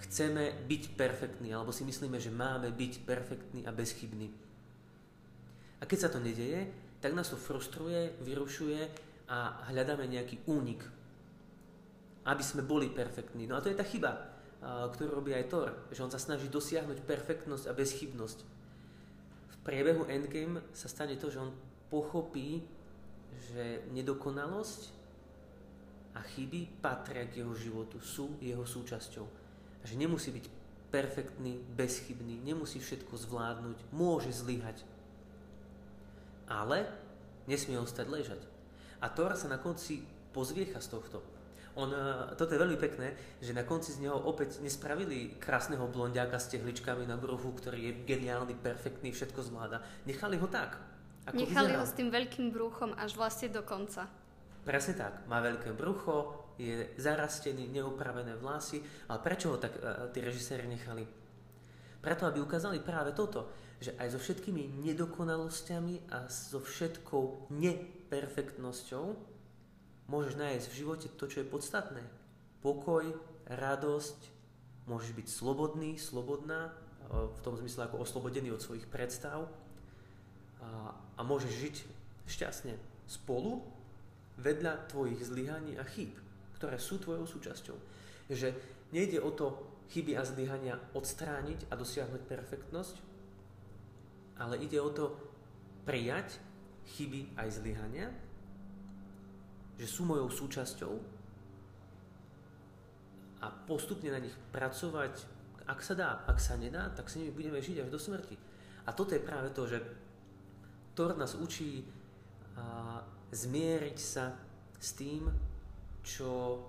chceme 0.00 0.52
byť 0.64 0.82
perfektní, 0.96 1.52
alebo 1.52 1.72
si 1.72 1.84
myslíme, 1.84 2.16
že 2.16 2.32
máme 2.32 2.72
byť 2.72 2.92
perfektní 3.04 3.60
a 3.68 3.72
bezchybní. 3.72 4.28
A 5.80 5.84
keď 5.84 6.08
sa 6.08 6.12
to 6.12 6.24
nedeje, 6.24 6.68
tak 7.04 7.12
nás 7.12 7.28
to 7.28 7.36
frustruje, 7.36 8.16
vyrušuje 8.24 8.80
a 9.28 9.68
hľadáme 9.68 10.08
nejaký 10.08 10.48
únik, 10.48 10.80
aby 12.24 12.42
sme 12.42 12.64
boli 12.64 12.88
perfektní. 12.88 13.44
No 13.44 13.60
a 13.60 13.62
to 13.62 13.68
je 13.68 13.76
tá 13.76 13.84
chyba, 13.84 14.16
ktorú 14.64 15.20
robí 15.20 15.36
aj 15.36 15.48
Thor, 15.52 15.68
že 15.92 16.00
on 16.00 16.10
sa 16.10 16.18
snaží 16.18 16.48
dosiahnuť 16.48 17.04
perfektnosť 17.04 17.64
a 17.68 17.76
bezchybnosť 17.76 18.56
priebehu 19.66 20.06
Endgame 20.06 20.62
sa 20.70 20.86
stane 20.86 21.18
to, 21.18 21.26
že 21.26 21.42
on 21.42 21.50
pochopí, 21.92 22.64
že 23.52 23.84
nedokonalosť 23.92 24.96
a 26.16 26.20
chyby 26.24 26.80
patria 26.80 27.28
k 27.28 27.44
jeho 27.44 27.52
životu, 27.52 28.00
sú 28.00 28.40
jeho 28.40 28.64
súčasťou. 28.64 29.26
A 29.80 29.84
že 29.84 30.00
nemusí 30.00 30.32
byť 30.32 30.46
perfektný, 30.88 31.60
bezchybný, 31.76 32.40
nemusí 32.40 32.80
všetko 32.80 33.20
zvládnuť, 33.20 33.78
môže 33.92 34.32
zlyhať. 34.32 34.80
Ale 36.48 36.88
nesmie 37.44 37.76
ostať 37.76 38.06
ležať. 38.08 38.40
A 39.04 39.12
Thor 39.12 39.36
sa 39.36 39.52
na 39.52 39.60
konci 39.60 40.00
pozviecha 40.32 40.80
z 40.80 40.88
tohto. 40.88 41.20
On, 41.76 41.92
e, 41.92 42.32
toto 42.40 42.56
je 42.56 42.62
veľmi 42.62 42.80
pekné, 42.80 43.12
že 43.44 43.52
na 43.52 43.60
konci 43.60 43.92
z 43.92 44.08
neho 44.08 44.16
opäť 44.16 44.64
nespravili 44.64 45.36
krásneho 45.36 45.84
blondiaka 45.84 46.40
s 46.40 46.48
tehličkami 46.48 47.04
na 47.04 47.20
bruchu, 47.20 47.52
ktorý 47.52 47.92
je 47.92 47.92
geniálny, 48.08 48.56
perfektný, 48.56 49.12
všetko 49.12 49.44
zvláda. 49.44 49.84
Nechali 50.08 50.40
ho 50.40 50.48
tak. 50.48 50.80
Ako 51.26 51.42
Nechali 51.42 51.74
vyzeral. 51.74 51.82
ho 51.82 51.90
s 51.90 51.94
tým 51.98 52.08
veľkým 52.14 52.46
bruchom 52.54 52.94
až 52.94 53.18
vlastne 53.18 53.50
do 53.50 53.66
konca. 53.66 54.06
Presne 54.62 54.94
tak. 54.94 55.26
Má 55.26 55.42
veľké 55.42 55.74
brucho, 55.74 56.46
je 56.58 56.94
zarastený, 56.98 57.66
neupravené 57.70 58.38
vlasy. 58.38 58.82
Ale 59.10 59.18
prečo 59.22 59.54
ho 59.54 59.58
tak 59.58 59.74
uh, 59.78 60.06
tí 60.14 60.22
režiséri 60.22 60.70
nechali? 60.70 61.02
Preto, 61.98 62.30
aby 62.30 62.38
ukázali 62.38 62.78
práve 62.78 63.10
toto, 63.10 63.50
že 63.82 63.94
aj 63.98 64.14
so 64.14 64.18
všetkými 64.22 64.86
nedokonalosťami 64.86 66.14
a 66.14 66.30
so 66.30 66.62
všetkou 66.62 67.50
neperfektnosťou 67.50 69.04
môžeš 70.06 70.34
nájsť 70.38 70.66
v 70.70 70.78
živote 70.78 71.06
to, 71.18 71.26
čo 71.26 71.42
je 71.42 71.50
podstatné. 71.50 72.02
Pokoj, 72.62 73.10
radosť, 73.50 74.18
môžeš 74.86 75.10
byť 75.18 75.26
slobodný, 75.26 75.98
slobodná, 75.98 76.70
v 77.10 77.38
tom 77.42 77.54
zmysle 77.58 77.86
ako 77.86 78.02
oslobodený 78.02 78.54
od 78.54 78.62
svojich 78.62 78.86
predstav 78.90 79.46
a, 81.16 81.20
môžeš 81.24 81.52
žiť 81.52 81.76
šťastne 82.28 82.74
spolu 83.08 83.64
vedľa 84.36 84.92
tvojich 84.92 85.20
zlyhaní 85.24 85.80
a 85.80 85.84
chýb, 85.88 86.12
ktoré 86.60 86.76
sú 86.76 87.00
tvojou 87.00 87.24
súčasťou. 87.24 87.76
Že 88.28 88.52
nejde 88.92 89.18
o 89.24 89.32
to 89.32 89.56
chyby 89.88 90.18
a 90.18 90.22
zlyhania 90.26 90.76
odstrániť 90.92 91.72
a 91.72 91.74
dosiahnuť 91.78 92.22
perfektnosť, 92.26 92.96
ale 94.36 94.60
ide 94.60 94.76
o 94.82 94.90
to 94.90 95.14
prijať 95.86 96.36
chyby 96.96 97.32
aj 97.38 97.48
zlyhania, 97.62 98.08
že 99.78 99.86
sú 99.86 100.04
mojou 100.04 100.28
súčasťou 100.28 100.92
a 103.40 103.46
postupne 103.68 104.10
na 104.10 104.20
nich 104.20 104.34
pracovať 104.50 105.36
ak 105.66 105.82
sa 105.82 105.94
dá, 105.98 106.22
ak 106.30 106.38
sa 106.38 106.54
nedá, 106.54 106.86
tak 106.94 107.10
s 107.10 107.18
nimi 107.18 107.34
budeme 107.34 107.58
žiť 107.58 107.82
až 107.82 107.88
do 107.90 107.98
smrti. 107.98 108.38
A 108.86 108.94
toto 108.94 109.18
je 109.18 109.22
práve 109.22 109.50
to, 109.50 109.66
že 109.66 109.82
Tor 110.96 111.12
nás 111.12 111.36
učí 111.36 111.84
a, 112.56 113.04
zmieriť 113.28 113.98
sa 114.00 114.32
s 114.80 114.96
tým, 114.96 115.28
čo 116.00 116.64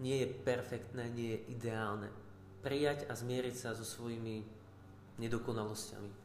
nie 0.00 0.24
je 0.24 0.28
perfektné, 0.32 1.12
nie 1.12 1.36
je 1.36 1.40
ideálne. 1.52 2.08
Prijať 2.64 3.04
a 3.06 3.12
zmieriť 3.12 3.54
sa 3.54 3.76
so 3.76 3.84
svojimi 3.84 4.40
nedokonalosťami. 5.20 6.24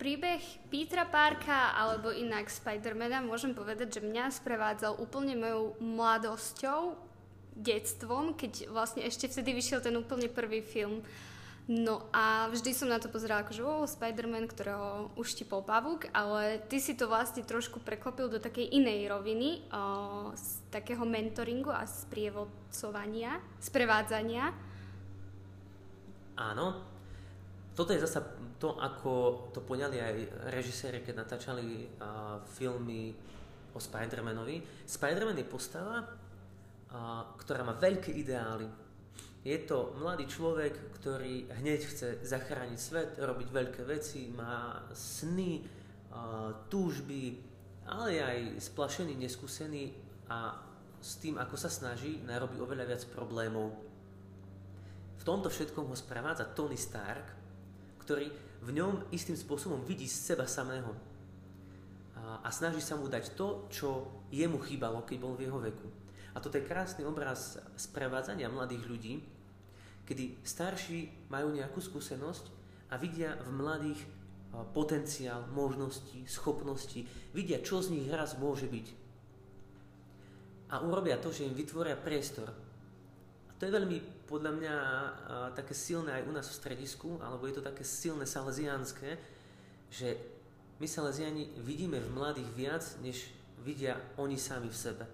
Príbeh 0.00 0.40
Petra 0.72 1.04
Parka 1.04 1.76
alebo 1.76 2.08
inak 2.08 2.48
Spidermana 2.48 3.20
môžem 3.20 3.52
povedať, 3.52 4.00
že 4.00 4.06
mňa 4.06 4.32
sprevádzal 4.32 4.96
úplne 4.96 5.36
mojou 5.36 5.76
mladosťou 5.76 6.96
detstvom, 7.52 8.32
keď 8.32 8.72
vlastne 8.72 9.04
ešte 9.04 9.28
vtedy 9.28 9.52
vyšiel 9.52 9.84
ten 9.84 9.92
úplne 10.00 10.32
prvý 10.32 10.64
film. 10.64 11.04
No 11.70 12.10
a 12.10 12.50
vždy 12.50 12.74
som 12.74 12.90
na 12.90 12.98
to 12.98 13.06
pozerala 13.06 13.46
ako, 13.46 13.54
že 13.54 13.62
oh, 13.62 13.86
Spider-Man, 13.86 14.50
ktorého 14.50 15.14
uštipol 15.14 15.62
pavúk, 15.62 16.10
ale 16.10 16.58
ty 16.66 16.82
si 16.82 16.98
to 16.98 17.06
vlastne 17.06 17.46
trošku 17.46 17.78
preklopil 17.78 18.26
do 18.26 18.42
takej 18.42 18.74
inej 18.74 19.06
roviny, 19.06 19.62
o, 19.70 20.34
z 20.34 20.66
takého 20.74 21.06
mentoringu 21.06 21.70
a 21.70 21.86
sprievodcovania, 21.86 23.38
sprevádzania. 23.62 24.50
Áno. 26.42 26.66
Toto 27.78 27.94
je 27.94 28.02
zasa 28.02 28.18
to, 28.58 28.74
ako 28.74 29.46
to 29.54 29.62
poňali 29.62 30.02
aj 30.02 30.16
režiséri, 30.50 31.06
keď 31.06 31.22
natáčali 31.22 31.86
uh, 31.86 32.42
filmy 32.50 33.14
o 33.70 33.78
Spider-Manovi. 33.78 34.58
Spider-Man 34.90 35.38
je 35.38 35.46
postava, 35.46 36.02
ktorá 37.38 37.62
má 37.62 37.78
veľké 37.78 38.10
ideály. 38.10 38.89
Je 39.40 39.56
to 39.64 39.96
mladý 39.96 40.28
človek, 40.28 40.76
ktorý 41.00 41.48
hneď 41.64 41.80
chce 41.88 42.08
zachrániť 42.20 42.78
svet, 42.80 43.10
robiť 43.16 43.48
veľké 43.48 43.82
veci, 43.88 44.28
má 44.28 44.84
sny, 44.92 45.64
túžby, 46.68 47.40
ale 47.88 48.20
aj 48.20 48.38
splašený, 48.60 49.16
neskúsený 49.16 49.96
a 50.28 50.60
s 51.00 51.16
tým, 51.16 51.40
ako 51.40 51.56
sa 51.56 51.72
snaží, 51.72 52.20
narobí 52.28 52.60
oveľa 52.60 52.84
viac 52.84 53.02
problémov. 53.08 53.72
V 55.16 55.22
tomto 55.24 55.48
všetkom 55.48 55.88
ho 55.88 55.96
sprevádza 55.96 56.52
Tony 56.52 56.76
Stark, 56.76 57.24
ktorý 58.04 58.28
v 58.60 58.70
ňom 58.76 59.08
istým 59.08 59.40
spôsobom 59.40 59.80
vidí 59.88 60.04
z 60.04 60.36
seba 60.36 60.44
samého 60.44 60.92
a 62.20 62.48
snaží 62.52 62.84
sa 62.84 62.94
mu 63.00 63.08
dať 63.08 63.32
to, 63.32 63.66
čo 63.72 63.88
jemu 64.28 64.60
chýbalo, 64.62 65.02
keď 65.02 65.16
bol 65.18 65.34
v 65.34 65.48
jeho 65.48 65.58
veku. 65.58 65.88
A 66.34 66.38
toto 66.38 66.56
je 66.56 66.68
krásny 66.68 67.02
obraz 67.02 67.58
sprevádzania 67.74 68.46
mladých 68.46 68.84
ľudí, 68.86 69.14
kedy 70.06 70.42
starší 70.42 71.30
majú 71.30 71.54
nejakú 71.54 71.82
skúsenosť 71.82 72.44
a 72.90 72.98
vidia 72.98 73.34
v 73.46 73.50
mladých 73.54 74.00
potenciál, 74.74 75.46
možnosti, 75.54 76.26
schopnosti, 76.26 77.06
vidia, 77.30 77.62
čo 77.62 77.78
z 77.78 77.94
nich 77.94 78.10
raz 78.10 78.34
môže 78.34 78.66
byť. 78.66 78.86
A 80.74 80.82
urobia 80.82 81.18
to, 81.18 81.30
že 81.30 81.46
im 81.46 81.54
vytvoria 81.54 81.94
priestor. 81.94 82.50
A 82.50 83.52
to 83.58 83.66
je 83.66 83.74
veľmi, 83.74 84.26
podľa 84.26 84.52
mňa, 84.54 84.74
také 85.54 85.74
silné 85.74 86.18
aj 86.18 86.26
u 86.26 86.32
nás 86.34 86.46
v 86.50 86.58
stredisku, 86.58 87.22
alebo 87.22 87.46
je 87.46 87.58
to 87.58 87.66
také 87.66 87.86
silné 87.86 88.26
salesiánske, 88.26 89.18
že 89.90 90.18
my 90.78 90.86
salesiani 90.86 91.54
vidíme 91.62 92.02
v 92.02 92.14
mladých 92.14 92.50
viac, 92.54 92.84
než 93.02 93.30
vidia 93.62 93.98
oni 94.18 94.38
sami 94.38 94.70
v 94.70 94.78
sebe. 94.78 95.04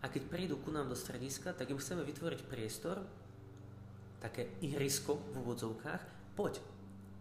A 0.00 0.08
keď 0.08 0.22
prídu 0.32 0.56
ku 0.60 0.72
nám 0.72 0.88
do 0.88 0.96
strediska, 0.96 1.52
tak 1.52 1.68
im 1.68 1.76
chceme 1.76 2.00
vytvoriť 2.04 2.40
priestor, 2.48 3.04
také 4.20 4.56
ihrisko 4.64 5.16
v 5.32 5.34
úvodzovkách, 5.44 6.02
poď, 6.36 6.60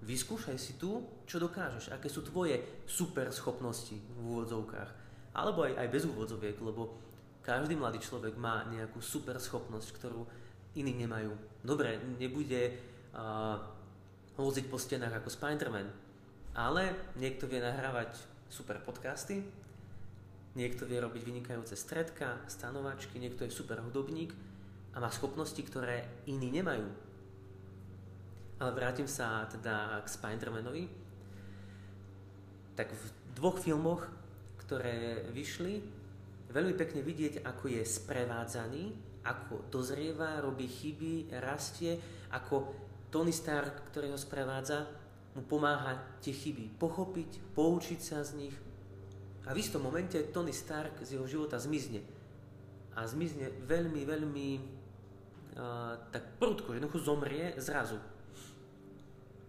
vyskúšaj 0.04 0.58
si 0.60 0.76
tu, 0.80 1.04
čo 1.28 1.40
dokážeš, 1.40 1.92
aké 1.92 2.08
sú 2.08 2.24
tvoje 2.24 2.60
super 2.88 3.32
schopnosti 3.36 3.96
v 3.96 4.18
úvodzovkách. 4.20 4.90
Alebo 5.36 5.68
aj, 5.68 5.76
aj 5.76 5.88
bez 5.92 6.04
úvodzoviek, 6.08 6.56
lebo 6.60 7.00
každý 7.44 7.76
mladý 7.76 8.00
človek 8.04 8.36
má 8.36 8.68
nejakú 8.68 9.00
super 9.00 9.40
schopnosť, 9.40 9.90
ktorú 9.96 10.22
iní 10.76 10.96
nemajú. 10.96 11.36
Dobre, 11.64 12.00
nebude 12.20 12.76
uh, 13.16 13.60
loziť 14.40 14.66
po 14.72 14.80
stenách 14.80 15.24
ako 15.24 15.30
Spiderman, 15.32 15.88
ale 16.56 17.12
niekto 17.20 17.48
vie 17.48 17.60
nahrávať 17.60 18.16
super 18.52 18.80
podcasty, 18.84 19.44
Niekto 20.60 20.84
vie 20.84 21.00
robiť 21.00 21.24
vynikajúce 21.24 21.80
stredka, 21.80 22.44
stanovačky, 22.52 23.16
niekto 23.16 23.48
je 23.48 23.56
super 23.56 23.80
hudobník 23.80 24.36
a 24.92 25.00
má 25.00 25.08
schopnosti, 25.08 25.64
ktoré 25.64 26.04
iní 26.28 26.52
nemajú. 26.52 26.84
Ale 28.60 28.76
vrátim 28.76 29.08
sa 29.08 29.48
teda 29.48 30.04
k 30.04 30.08
Spider-Manovi. 30.12 30.92
Tak 32.76 32.92
v 32.92 33.04
dvoch 33.40 33.56
filmoch, 33.56 34.04
ktoré 34.60 35.24
vyšli, 35.32 35.80
veľmi 36.52 36.76
pekne 36.76 37.08
vidieť, 37.08 37.48
ako 37.48 37.80
je 37.80 37.84
sprevádzaný, 37.88 38.84
ako 39.24 39.72
dozrieva, 39.72 40.44
robí 40.44 40.68
chyby, 40.68 41.40
rastie, 41.40 41.96
ako 42.36 42.68
Tony 43.08 43.32
Stark, 43.32 43.88
ktorý 43.96 44.12
ho 44.12 44.20
sprevádza, 44.20 44.92
mu 45.40 45.48
pomáha 45.48 46.20
tie 46.20 46.36
chyby 46.36 46.76
pochopiť, 46.76 47.56
poučiť 47.56 48.00
sa 48.04 48.28
z 48.28 48.44
nich, 48.44 48.56
a 49.50 49.54
v 49.58 49.66
istom 49.66 49.82
momente 49.82 50.22
Tony 50.30 50.54
Stark 50.54 51.02
z 51.02 51.18
jeho 51.18 51.26
života 51.26 51.58
zmizne. 51.58 52.06
A 52.94 53.02
zmizne 53.10 53.50
veľmi, 53.66 54.06
veľmi 54.06 54.50
uh, 55.58 55.98
tak 56.14 56.38
prudko, 56.38 56.78
jednoducho 56.78 57.02
zomrie 57.02 57.58
zrazu. 57.58 57.98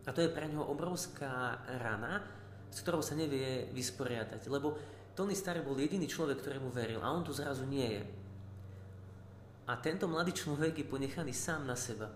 A 0.09 0.11
to 0.17 0.25
je 0.25 0.33
pre 0.33 0.49
neho 0.49 0.65
obrovská 0.65 1.61
rana, 1.85 2.25
s 2.73 2.81
ktorou 2.81 3.05
sa 3.05 3.13
nevie 3.13 3.69
vysporiadať. 3.77 4.41
Lebo 4.49 4.73
Tony 5.13 5.37
Stark 5.37 5.69
bol 5.69 5.77
jediný 5.77 6.09
človek, 6.09 6.41
ktorému 6.41 6.73
veril 6.73 7.05
a 7.05 7.13
on 7.13 7.21
tu 7.21 7.37
zrazu 7.37 7.69
nie 7.69 8.01
je. 8.01 8.03
A 9.69 9.77
tento 9.85 10.09
mladý 10.09 10.33
človek 10.33 10.81
je 10.81 10.89
ponechaný 10.89 11.37
sám 11.37 11.69
na 11.69 11.77
seba. 11.77 12.09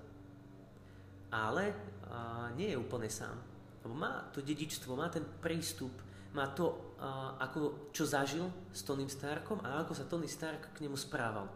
Ale 1.28 1.68
uh, 1.68 2.48
nie 2.56 2.72
je 2.72 2.80
úplne 2.80 3.12
sám. 3.12 3.36
Lebo 3.84 3.92
má 3.92 4.24
to 4.32 4.40
dedičstvo, 4.40 4.96
má 4.96 5.12
ten 5.12 5.28
prístup 5.44 5.92
má 6.34 6.50
to, 6.50 6.98
ako, 7.38 7.90
čo 7.94 8.04
zažil 8.04 8.50
s 8.74 8.82
Toným 8.82 9.06
Starkom 9.06 9.62
a 9.62 9.86
ako 9.86 9.92
sa 9.94 10.04
Tony 10.04 10.26
Stark 10.26 10.74
k 10.74 10.82
nemu 10.82 10.98
správal. 10.98 11.46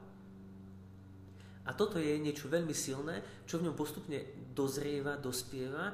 A 1.69 1.77
toto 1.77 2.01
je 2.01 2.17
niečo 2.17 2.49
veľmi 2.49 2.73
silné, 2.73 3.21
čo 3.45 3.61
v 3.61 3.69
ňom 3.69 3.77
postupne 3.77 4.23
dozrieva, 4.57 5.21
dospieva, 5.21 5.93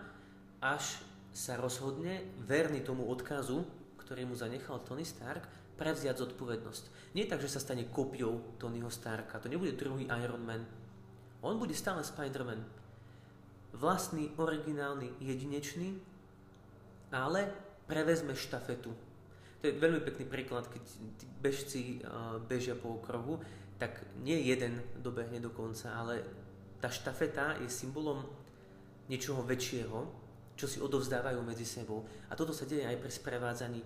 až 0.63 1.03
sa 1.35 1.59
rozhodne, 1.59 2.31
verný 2.47 2.87
tomu 2.87 3.11
odkazu, 3.11 3.67
ktorý 3.99 4.29
mu 4.29 4.39
zanechal 4.39 4.79
Tony 4.87 5.03
Stark, 5.03 5.49
prevziať 5.75 6.23
zodpovednosť. 6.23 7.17
Nie 7.19 7.27
tak, 7.27 7.43
že 7.43 7.51
sa 7.51 7.59
stane 7.59 7.91
kopiou 7.91 8.55
Tonyho 8.63 8.87
Starka, 8.87 9.43
to 9.43 9.51
nebude 9.51 9.75
druhý 9.75 10.07
Iron 10.07 10.47
Man. 10.47 10.63
On 11.43 11.59
bude 11.59 11.75
stále 11.75 12.07
Spider-Man. 12.07 12.63
Vlastný, 13.75 14.31
originálny, 14.39 15.19
jedinečný, 15.19 15.99
ale 17.11 17.51
prevezme 17.85 18.33
štafetu. 18.37 18.93
To 19.61 19.63
je 19.65 19.81
veľmi 19.81 20.05
pekný 20.05 20.29
príklad, 20.29 20.69
keď 20.69 20.83
tí 21.17 21.27
bežci 21.41 21.83
bežia 22.45 22.77
po 22.77 23.01
okruhu, 23.01 23.41
tak 23.81 24.05
nie 24.21 24.37
jeden 24.45 24.81
dobehne 25.01 25.41
do 25.41 25.49
konca, 25.51 25.97
ale 25.97 26.21
tá 26.81 26.93
štafeta 26.93 27.59
je 27.65 27.69
symbolom 27.73 28.23
niečoho 29.09 29.41
väčšieho, 29.45 29.99
čo 30.55 30.67
si 30.69 30.79
odovzdávajú 30.79 31.41
medzi 31.43 31.65
sebou. 31.65 32.05
A 32.29 32.37
toto 32.37 32.53
sa 32.53 32.69
deje 32.69 32.85
aj 32.85 33.01
pri 33.01 33.11
sprevádzaní, 33.11 33.83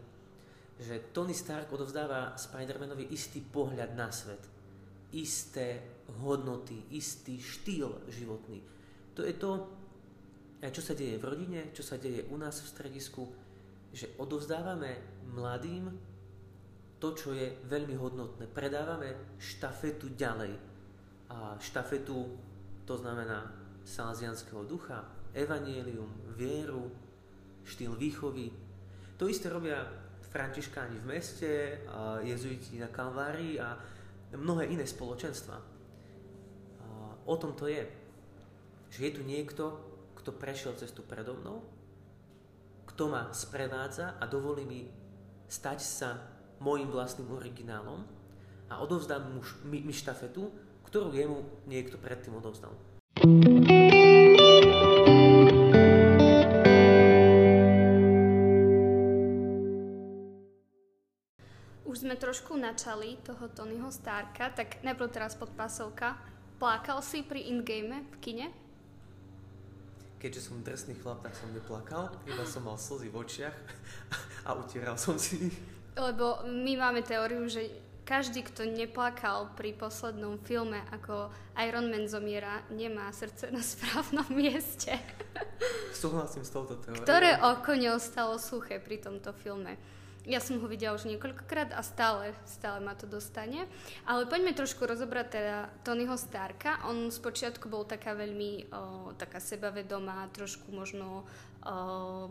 že 0.78 1.10
Tony 1.14 1.34
Stark 1.34 1.70
odovzdáva 1.74 2.34
Spider-Manovi 2.38 3.10
istý 3.10 3.42
pohľad 3.42 3.94
na 3.94 4.10
svet, 4.10 4.42
isté 5.14 5.82
hodnoty, 6.22 6.90
istý 6.94 7.38
štýl 7.38 8.06
životný. 8.12 8.62
To 9.14 9.26
je 9.26 9.34
to, 9.34 9.50
aj 10.62 10.70
čo 10.74 10.82
sa 10.82 10.94
deje 10.94 11.18
v 11.18 11.26
rodine, 11.26 11.60
čo 11.74 11.82
sa 11.82 11.98
deje 11.98 12.26
u 12.30 12.36
nás 12.38 12.62
v 12.62 12.70
stredisku, 12.70 13.22
že 13.92 14.12
odovzdávame 14.20 15.00
mladým 15.32 15.88
to, 16.98 17.14
čo 17.14 17.30
je 17.32 17.54
veľmi 17.70 17.94
hodnotné. 17.94 18.50
Predávame 18.50 19.38
štafetu 19.38 20.12
ďalej. 20.18 20.52
A 21.30 21.54
štafetu, 21.60 22.26
to 22.84 22.94
znamená 22.98 23.54
salesianského 23.86 24.66
ducha, 24.66 25.06
evanielium, 25.32 26.10
vieru, 26.34 26.90
štýl 27.64 27.94
výchovy. 27.94 28.50
To 29.16 29.28
isté 29.30 29.48
robia 29.48 29.84
františkáni 30.28 30.98
v 31.00 31.08
meste, 31.08 31.52
a 31.88 32.20
jezuiti 32.20 32.76
na 32.76 32.92
Kalvárii 32.92 33.56
a 33.60 33.78
mnohé 34.36 34.68
iné 34.68 34.84
spoločenstva. 34.84 35.56
A 35.56 36.86
o 37.24 37.34
tom 37.36 37.56
to 37.56 37.70
je. 37.70 37.84
Že 38.92 39.00
je 39.04 39.12
tu 39.16 39.22
niekto, 39.24 39.64
kto 40.20 40.32
prešiel 40.36 40.76
cestu 40.76 41.04
predo 41.04 41.36
mnou, 41.38 41.64
kto 42.88 43.12
ma 43.12 43.28
sprevádza 43.36 44.16
a 44.16 44.24
dovolí 44.24 44.64
mi 44.64 44.80
stať 45.44 45.78
sa 45.84 46.10
môjim 46.64 46.88
vlastným 46.88 47.28
originálom 47.36 48.00
a 48.72 48.80
odovzdám 48.80 49.28
mu 49.28 49.40
mi, 49.68 49.84
mi 49.84 49.92
štafetu, 49.92 50.48
ktorú 50.88 51.12
jemu 51.12 51.44
niekto 51.68 52.00
predtým 52.00 52.40
odovzdal. 52.40 52.72
Už 61.84 61.96
sme 62.04 62.16
trošku 62.16 62.56
načali 62.56 63.20
toho 63.20 63.52
Tonyho 63.52 63.92
Starka, 63.92 64.48
tak 64.52 64.80
najprv 64.80 65.08
teraz 65.12 65.36
podpásovka. 65.36 66.16
Plakal 66.56 67.04
si 67.04 67.22
pri 67.22 67.52
Ingame 67.52 68.08
v 68.10 68.16
kine? 68.18 68.67
Keďže 70.18 70.50
som 70.50 70.58
drsný 70.66 70.98
chlap, 70.98 71.22
tak 71.22 71.38
som 71.38 71.46
neplakal, 71.54 72.10
iba 72.26 72.42
som 72.42 72.66
mal 72.66 72.74
slzy 72.74 73.06
v 73.06 73.16
očiach 73.22 73.56
a 74.48 74.58
utieral 74.58 74.98
som 74.98 75.14
si 75.14 75.50
ich. 75.50 75.56
Lebo 75.94 76.42
my 76.46 76.74
máme 76.74 77.06
teóriu, 77.06 77.46
že 77.46 77.70
každý, 78.08 78.40
kto 78.40 78.64
neplakal 78.64 79.52
pri 79.52 79.76
poslednom 79.76 80.40
filme, 80.40 80.80
ako 80.90 81.28
Iron 81.60 81.92
Man 81.92 82.08
zomiera, 82.08 82.64
nemá 82.72 83.12
srdce 83.12 83.52
na 83.52 83.60
správnom 83.60 84.24
mieste. 84.32 84.96
Súhlasím 85.92 86.42
s 86.42 86.50
touto 86.50 86.80
teóriou. 86.80 87.04
Ktoré 87.04 87.36
oko 87.38 87.76
neostalo 87.76 88.40
suché 88.40 88.80
pri 88.80 88.98
tomto 88.98 89.36
filme. 89.36 89.76
Ja 90.28 90.44
som 90.44 90.60
ho 90.60 90.66
videla 90.68 90.92
už 90.92 91.08
niekoľkokrát 91.08 91.72
a 91.72 91.80
stále, 91.80 92.36
stále 92.44 92.84
ma 92.84 92.92
to 92.92 93.08
dostane. 93.08 93.64
Ale 94.04 94.28
poďme 94.28 94.52
trošku 94.52 94.84
rozobrať 94.84 95.26
teda 95.32 95.56
Tonyho 95.88 96.20
Starka. 96.20 96.84
On 96.84 97.08
spočiatku 97.08 97.64
bol 97.72 97.88
taká 97.88 98.12
veľmi 98.12 98.68
o, 98.68 99.16
taká 99.16 99.40
sebavedomá, 99.40 100.28
trošku 100.36 100.68
možno 100.68 101.24
o, 101.64 102.28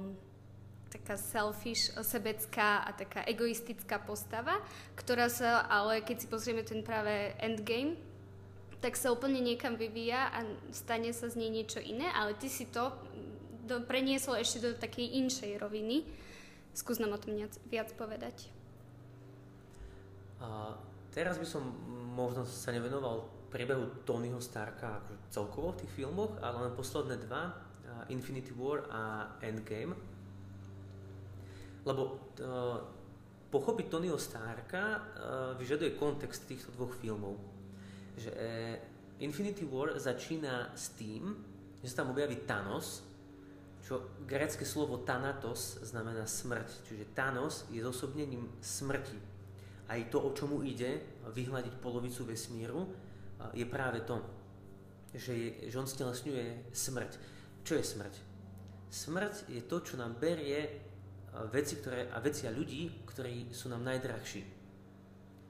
taká 0.93 1.17
selfish, 1.17 1.89
sebecká 2.05 2.85
a 2.85 2.93
taká 2.93 3.25
egoistická 3.25 3.97
postava, 3.97 4.61
ktorá 4.93 5.25
sa, 5.25 5.65
ale 5.65 6.05
keď 6.05 6.15
si 6.21 6.27
pozrieme 6.29 6.61
ten 6.61 6.85
práve 6.85 7.33
endgame, 7.41 7.97
tak 8.77 8.93
sa 8.93 9.09
úplne 9.09 9.41
niekam 9.41 9.73
vyvíja 9.73 10.29
a 10.29 10.45
stane 10.69 11.09
sa 11.11 11.33
z 11.33 11.41
nej 11.41 11.49
niečo 11.49 11.81
iné, 11.81 12.13
ale 12.13 12.37
ty 12.37 12.45
si 12.45 12.69
to 12.69 12.93
do, 13.65 13.81
preniesol 13.83 14.37
ešte 14.37 14.63
do 14.63 14.71
takej 14.77 15.17
inšej 15.25 15.51
roviny. 15.57 16.05
Skús 16.77 17.01
nám 17.01 17.17
o 17.17 17.21
tom 17.21 17.33
viac, 17.73 17.89
povedať. 17.97 18.53
A 20.37 20.77
teraz 21.09 21.41
by 21.41 21.47
som 21.49 21.65
možno 22.13 22.45
sa 22.45 22.69
nevenoval 22.69 23.25
priebehu 23.49 24.05
Tonyho 24.05 24.37
Starka 24.37 25.01
akože 25.01 25.33
celkovo 25.33 25.73
v 25.73 25.81
tých 25.81 26.05
filmoch, 26.05 26.37
ale 26.45 26.69
len 26.69 26.77
posledné 26.77 27.17
dva, 27.25 27.57
Infinity 28.13 28.53
War 28.53 28.85
a 28.93 29.33
Endgame 29.41 29.97
lebo 31.87 32.03
uh, 32.43 32.83
pochopiť 33.47 33.85
Tonyho 33.87 34.19
Starka 34.19 34.83
uh, 34.83 34.99
vyžaduje 35.55 35.95
kontext 35.95 36.43
týchto 36.51 36.75
dvoch 36.75 36.91
filmov. 36.99 37.39
Že 38.19 38.31
uh, 38.35 39.23
Infinity 39.23 39.63
War 39.63 39.95
začína 39.95 40.75
s 40.75 40.91
tým, 40.99 41.31
že 41.79 41.87
sa 41.87 42.03
tam 42.03 42.11
objaví 42.11 42.43
Thanos, 42.43 43.06
čo 43.87 44.19
grecké 44.27 44.67
slovo 44.67 44.99
Thanatos 45.07 45.79
znamená 45.79 46.27
smrť. 46.27 46.67
Čiže 46.91 47.15
Thanos 47.15 47.63
je 47.71 47.79
zosobnením 47.79 48.51
smrti. 48.59 49.15
Aj 49.87 49.95
to, 50.11 50.19
o 50.19 50.35
čomu 50.35 50.59
ide, 50.67 51.23
vyhľadiť 51.31 51.79
polovicu 51.79 52.27
vesmíru, 52.27 52.83
je 53.55 53.63
práve 53.63 54.03
to, 54.03 54.19
že, 55.15 55.31
je, 55.31 55.49
že 55.71 55.79
on 55.79 55.87
stelesňuje 55.87 56.75
smrť. 56.75 57.11
Čo 57.63 57.79
je 57.79 57.83
smrť? 57.87 58.13
Smrť 58.91 59.55
je 59.55 59.63
to, 59.63 59.79
čo 59.79 59.95
nám 59.95 60.19
berie 60.19 60.83
veci, 61.47 61.79
ktoré, 61.79 62.11
a 62.11 62.19
veci 62.19 62.43
a 62.43 62.51
ľudí, 62.51 63.07
ktorí 63.07 63.55
sú 63.55 63.71
nám 63.71 63.87
najdrahší. 63.87 64.43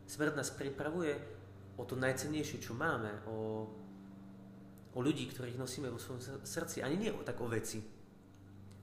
Smrť 0.06 0.38
nás 0.38 0.54
pripravuje 0.54 1.18
o 1.74 1.84
to 1.90 1.98
najcennejšie, 1.98 2.62
čo 2.62 2.78
máme, 2.78 3.10
o, 3.34 3.66
o 4.94 5.00
ľudí, 5.02 5.26
ktorých 5.26 5.58
nosíme 5.58 5.90
vo 5.90 5.98
svojom 5.98 6.46
srdci. 6.46 6.86
Ani 6.86 7.02
nie 7.02 7.10
o, 7.10 7.26
tak 7.26 7.42
o 7.42 7.50
veci, 7.50 7.97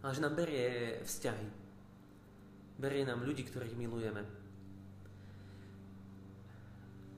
ale 0.05 0.13
že 0.13 0.21
nám 0.21 0.37
berie 0.37 1.01
vzťahy. 1.01 1.49
Berie 2.77 3.09
nám 3.09 3.25
ľudí, 3.25 3.49
ktorých 3.49 3.81
milujeme. 3.81 4.21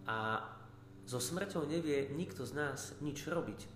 A 0.07 0.39
so 1.03 1.19
smrťou 1.19 1.67
nevie 1.67 2.15
nikto 2.15 2.47
z 2.47 2.53
nás 2.55 2.95
nič 3.03 3.27
robiť. 3.27 3.67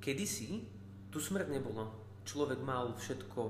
Kedysi 0.00 0.64
tu 1.12 1.20
smrť 1.20 1.52
nebolo 1.52 2.04
človek 2.24 2.64
mal 2.64 2.96
všetko, 2.96 3.40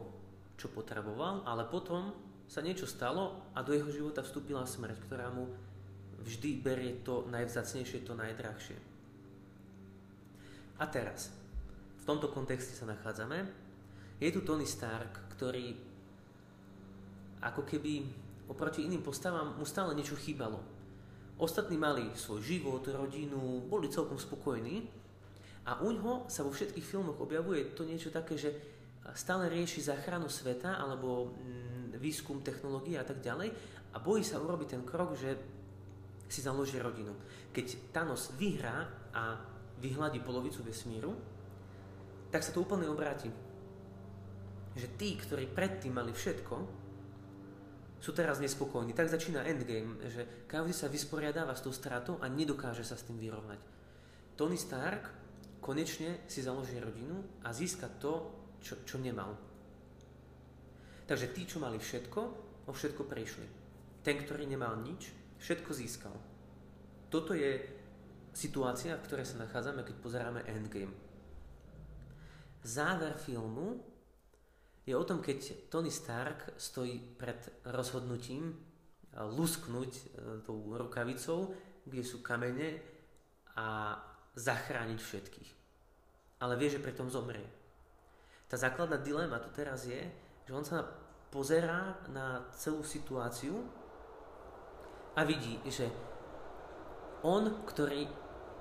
čo 0.58 0.66
potreboval, 0.74 1.46
ale 1.46 1.66
potom 1.70 2.10
sa 2.50 2.60
niečo 2.60 2.84
stalo 2.84 3.50
a 3.54 3.62
do 3.62 3.72
jeho 3.72 3.88
života 3.90 4.20
vstúpila 4.20 4.66
smrť, 4.66 4.98
ktorá 5.06 5.30
mu 5.30 5.48
vždy 6.22 6.60
berie 6.60 7.00
to 7.06 7.24
najvzácnejšie, 7.30 8.04
to 8.04 8.14
najdrahšie. 8.18 8.78
A 10.78 10.84
teraz, 10.90 11.30
v 12.04 12.08
tomto 12.12 12.28
kontexte 12.28 12.76
sa 12.76 12.84
nachádzame. 12.84 13.48
Je 14.20 14.28
tu 14.28 14.44
Tony 14.44 14.68
Stark, 14.68 15.32
ktorý 15.32 15.72
ako 17.40 17.64
keby 17.64 18.04
oproti 18.52 18.84
iným 18.84 19.00
postavám 19.00 19.56
mu 19.56 19.64
stále 19.64 19.96
niečo 19.96 20.20
chýbalo. 20.20 20.60
Ostatní 21.40 21.80
mali 21.80 22.12
svoj 22.12 22.44
život, 22.44 22.84
rodinu, 22.84 23.64
boli 23.66 23.88
celkom 23.88 24.20
spokojní, 24.20 24.84
a 25.64 25.80
uňho 25.80 26.28
sa 26.28 26.44
vo 26.44 26.52
všetkých 26.52 26.84
filmoch 26.84 27.16
objavuje 27.24 27.72
to 27.72 27.88
niečo 27.88 28.12
také, 28.12 28.36
že 28.36 28.52
stále 29.16 29.48
rieši 29.48 29.80
záchranu 29.80 30.28
sveta 30.28 30.76
alebo 30.76 31.32
mm, 31.32 31.96
výskum 31.96 32.44
technológie 32.44 33.00
a 33.00 33.04
tak 33.04 33.24
ďalej 33.24 33.48
a 33.92 33.96
bojí 33.96 34.20
sa 34.20 34.40
urobiť 34.44 34.76
ten 34.76 34.82
krok, 34.84 35.16
že 35.16 35.32
si 36.28 36.44
založí 36.44 36.76
rodinu. 36.76 37.16
Keď 37.52 37.96
Thanos 37.96 38.36
vyhrá 38.36 38.84
a 39.16 39.40
vyhľadí 39.80 40.20
polovicu 40.20 40.60
vesmíru, 40.60 41.16
tak 42.34 42.42
sa 42.42 42.50
to 42.50 42.66
úplne 42.66 42.90
obráti. 42.90 43.30
Že 44.74 44.88
tí, 44.98 45.14
ktorí 45.14 45.46
predtým 45.54 45.94
mali 45.94 46.10
všetko, 46.10 46.82
sú 48.02 48.10
teraz 48.10 48.42
nespokojní. 48.42 48.90
Tak 48.90 49.06
začína 49.06 49.46
endgame, 49.46 50.02
že 50.10 50.50
každý 50.50 50.74
sa 50.74 50.90
vysporiadáva 50.90 51.54
s 51.54 51.62
tou 51.62 51.70
stratou 51.70 52.18
a 52.18 52.26
nedokáže 52.26 52.82
sa 52.82 52.98
s 52.98 53.06
tým 53.06 53.22
vyrovnať. 53.22 53.62
Tony 54.34 54.58
Stark 54.58 55.14
konečne 55.62 56.26
si 56.26 56.42
založí 56.42 56.74
rodinu 56.82 57.22
a 57.46 57.54
získa 57.54 57.86
to, 58.02 58.34
čo, 58.58 58.82
čo 58.82 58.98
nemal. 58.98 59.38
Takže 61.06 61.30
tí, 61.30 61.46
čo 61.46 61.62
mali 61.62 61.78
všetko, 61.78 62.20
o 62.66 62.72
všetko 62.74 63.06
prišli. 63.06 63.46
Ten, 64.02 64.18
ktorý 64.18 64.50
nemal 64.50 64.82
nič, 64.82 65.14
všetko 65.38 65.70
získal. 65.70 66.16
Toto 67.14 67.30
je 67.30 67.62
situácia, 68.34 68.98
v 68.98 69.06
ktorej 69.06 69.30
sa 69.30 69.38
nachádzame, 69.38 69.86
keď 69.86 69.96
pozeráme 70.02 70.42
Endgame. 70.50 71.03
Záver 72.64 73.12
filmu 73.20 73.84
je 74.88 74.96
o 74.96 75.04
tom, 75.04 75.20
keď 75.20 75.68
Tony 75.68 75.92
Stark 75.92 76.56
stojí 76.56 76.96
pred 77.16 77.36
rozhodnutím 77.68 78.56
lusknúť 79.14 79.92
e, 79.94 80.02
tou 80.42 80.74
rukavicou, 80.74 81.54
kde 81.84 82.02
sú 82.02 82.24
kamene 82.24 82.80
a 83.54 84.00
zachrániť 84.34 84.98
všetkých. 84.98 85.50
Ale 86.42 86.58
vie, 86.58 86.72
že 86.72 86.82
pritom 86.82 87.06
zomrie. 87.12 87.46
Tá 88.50 88.56
základná 88.58 88.98
dilema 88.98 89.38
tu 89.38 89.52
teraz 89.54 89.86
je, 89.86 90.00
že 90.44 90.52
on 90.52 90.66
sa 90.66 90.84
pozerá 91.30 92.00
na 92.10 92.48
celú 92.56 92.82
situáciu 92.82 93.60
a 95.14 95.20
vidí, 95.22 95.62
že 95.70 95.88
on, 97.22 97.64
ktorý 97.64 98.10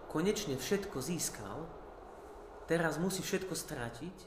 konečne 0.08 0.56
všetko 0.56 0.98
získal, 1.02 1.66
teraz 2.67 2.99
musí 2.99 3.21
všetko 3.23 3.54
strátiť, 3.56 4.17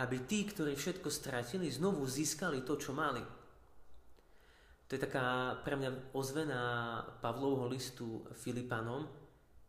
aby 0.00 0.16
tí, 0.24 0.46
ktorí 0.46 0.78
všetko 0.78 1.08
stratili, 1.12 1.68
znovu 1.68 2.06
získali 2.06 2.62
to, 2.62 2.78
čo 2.78 2.96
mali. 2.96 3.20
To 4.90 4.98
je 4.98 5.06
taká 5.06 5.54
pre 5.62 5.78
mňa 5.78 6.10
ozvená 6.16 6.62
Pavlovho 7.22 7.70
listu 7.70 8.26
Filipanom, 8.34 9.06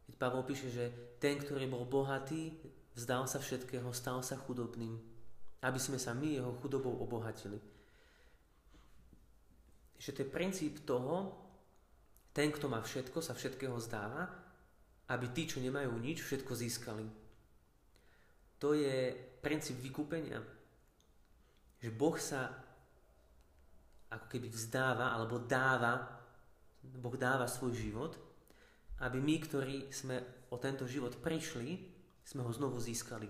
keď 0.10 0.14
Pavol 0.18 0.44
píše, 0.44 0.74
že 0.74 0.86
ten, 1.22 1.38
ktorý 1.38 1.70
bol 1.70 1.86
bohatý, 1.86 2.58
vzdal 2.98 3.30
sa 3.30 3.38
všetkého, 3.38 3.86
stal 3.94 4.26
sa 4.26 4.36
chudobným, 4.36 4.98
aby 5.62 5.80
sme 5.80 6.02
sa 6.02 6.18
my 6.18 6.42
jeho 6.42 6.52
chudobou 6.60 6.98
obohatili. 7.00 7.62
že 10.02 10.18
to 10.18 10.26
je 10.26 10.34
princíp 10.34 10.82
toho, 10.82 11.38
ten, 12.34 12.50
kto 12.50 12.66
má 12.66 12.82
všetko, 12.82 13.22
sa 13.22 13.38
všetkého 13.38 13.78
zdáva, 13.78 14.26
aby 15.14 15.30
tí, 15.30 15.46
čo 15.46 15.62
nemajú 15.62 15.94
nič, 16.02 16.26
všetko 16.26 16.58
získali. 16.58 17.21
To 18.62 18.78
je 18.78 19.12
princíp 19.42 19.82
vykúpenia. 19.82 20.38
Že 21.82 21.90
Boh 21.98 22.16
sa 22.22 22.54
ako 24.12 24.26
keby 24.30 24.54
vzdáva 24.54 25.18
alebo 25.18 25.42
dáva, 25.42 25.98
Boh 26.84 27.16
dáva 27.18 27.50
svoj 27.50 27.74
život, 27.74 28.14
aby 29.02 29.18
my, 29.18 29.36
ktorí 29.42 29.90
sme 29.90 30.46
o 30.54 30.62
tento 30.62 30.86
život 30.86 31.18
prišli, 31.18 31.90
sme 32.22 32.46
ho 32.46 32.52
znovu 32.54 32.78
získali. 32.78 33.26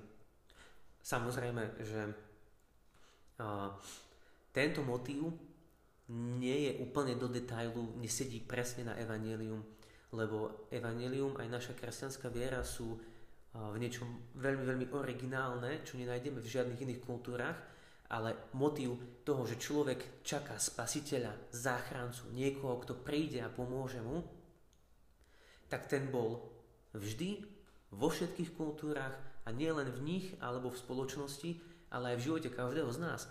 Samozrejme, 1.00 1.64
že 1.80 2.02
a, 3.40 3.72
tento 4.52 4.84
motív 4.84 5.32
nie 6.12 6.68
je 6.68 6.72
úplne 6.84 7.16
do 7.16 7.32
detailu, 7.32 7.96
nesedí 7.96 8.44
presne 8.44 8.92
na 8.92 9.00
evanelium, 9.00 9.64
lebo 10.12 10.68
evanelium 10.68 11.40
aj 11.40 11.48
naša 11.48 11.74
kresťanská 11.80 12.28
viera 12.28 12.68
sú 12.68 13.00
v 13.52 13.78
niečom 13.78 14.08
veľmi, 14.40 14.64
veľmi 14.64 14.88
originálne, 14.96 15.84
čo 15.84 16.00
nenájdeme 16.00 16.40
v 16.40 16.52
žiadnych 16.52 16.82
iných 16.88 17.04
kultúrach, 17.04 17.60
ale 18.12 18.52
motív 18.56 19.24
toho, 19.24 19.44
že 19.44 19.60
človek 19.60 20.24
čaká 20.24 20.56
spasiteľa, 20.56 21.52
záchrancu, 21.52 22.32
niekoho, 22.32 22.80
kto 22.84 23.00
príde 23.00 23.44
a 23.44 23.52
pomôže 23.52 24.00
mu, 24.04 24.24
tak 25.72 25.88
ten 25.88 26.12
bol 26.12 26.48
vždy, 26.96 27.44
vo 27.92 28.08
všetkých 28.08 28.56
kultúrach 28.56 29.16
a 29.44 29.52
nie 29.52 29.68
len 29.68 29.92
v 29.92 30.00
nich 30.00 30.26
alebo 30.40 30.72
v 30.72 30.80
spoločnosti, 30.80 31.60
ale 31.92 32.16
aj 32.16 32.18
v 32.20 32.26
živote 32.28 32.50
každého 32.52 32.92
z 32.92 33.00
nás. 33.04 33.22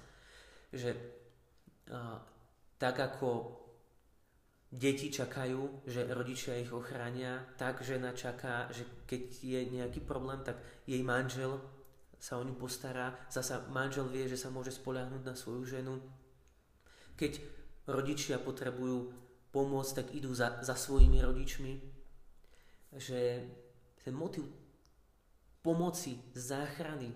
Že 0.73 0.91
a, 1.89 2.21
tak 2.77 2.97
ako 3.01 3.57
deti 4.71 5.11
čakajú, 5.11 5.83
že 5.83 6.07
rodičia 6.15 6.55
ich 6.63 6.71
ochránia, 6.71 7.43
tak 7.59 7.83
žena 7.83 8.15
čaká, 8.15 8.71
že 8.71 8.87
keď 9.07 9.23
je 9.43 9.61
nejaký 9.75 10.01
problém, 10.07 10.39
tak 10.47 10.63
jej 10.87 11.03
manžel 11.03 11.59
sa 12.21 12.39
o 12.39 12.47
ňu 12.47 12.55
postará, 12.55 13.19
zasa 13.27 13.67
manžel 13.75 14.07
vie, 14.07 14.31
že 14.31 14.39
sa 14.39 14.53
môže 14.53 14.71
spoľahnúť 14.71 15.23
na 15.27 15.35
svoju 15.35 15.67
ženu. 15.67 15.99
Keď 17.19 17.43
rodičia 17.91 18.39
potrebujú 18.39 19.11
pomôcť, 19.51 19.93
tak 20.05 20.07
idú 20.15 20.31
za, 20.31 20.63
za 20.63 20.79
svojimi 20.79 21.19
rodičmi. 21.19 21.73
Že 22.95 23.21
ten 24.07 24.15
motiv 24.15 24.47
pomoci, 25.65 26.21
záchrany 26.37 27.11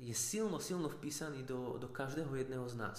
je 0.00 0.14
silno, 0.16 0.56
silno 0.58 0.88
vpísaný 0.88 1.44
do, 1.44 1.76
do 1.76 1.88
každého 1.90 2.32
jedného 2.34 2.64
z 2.66 2.74
nás. 2.80 2.98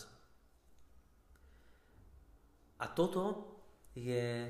A 2.80 2.88
toto 2.88 3.53
je 3.94 4.50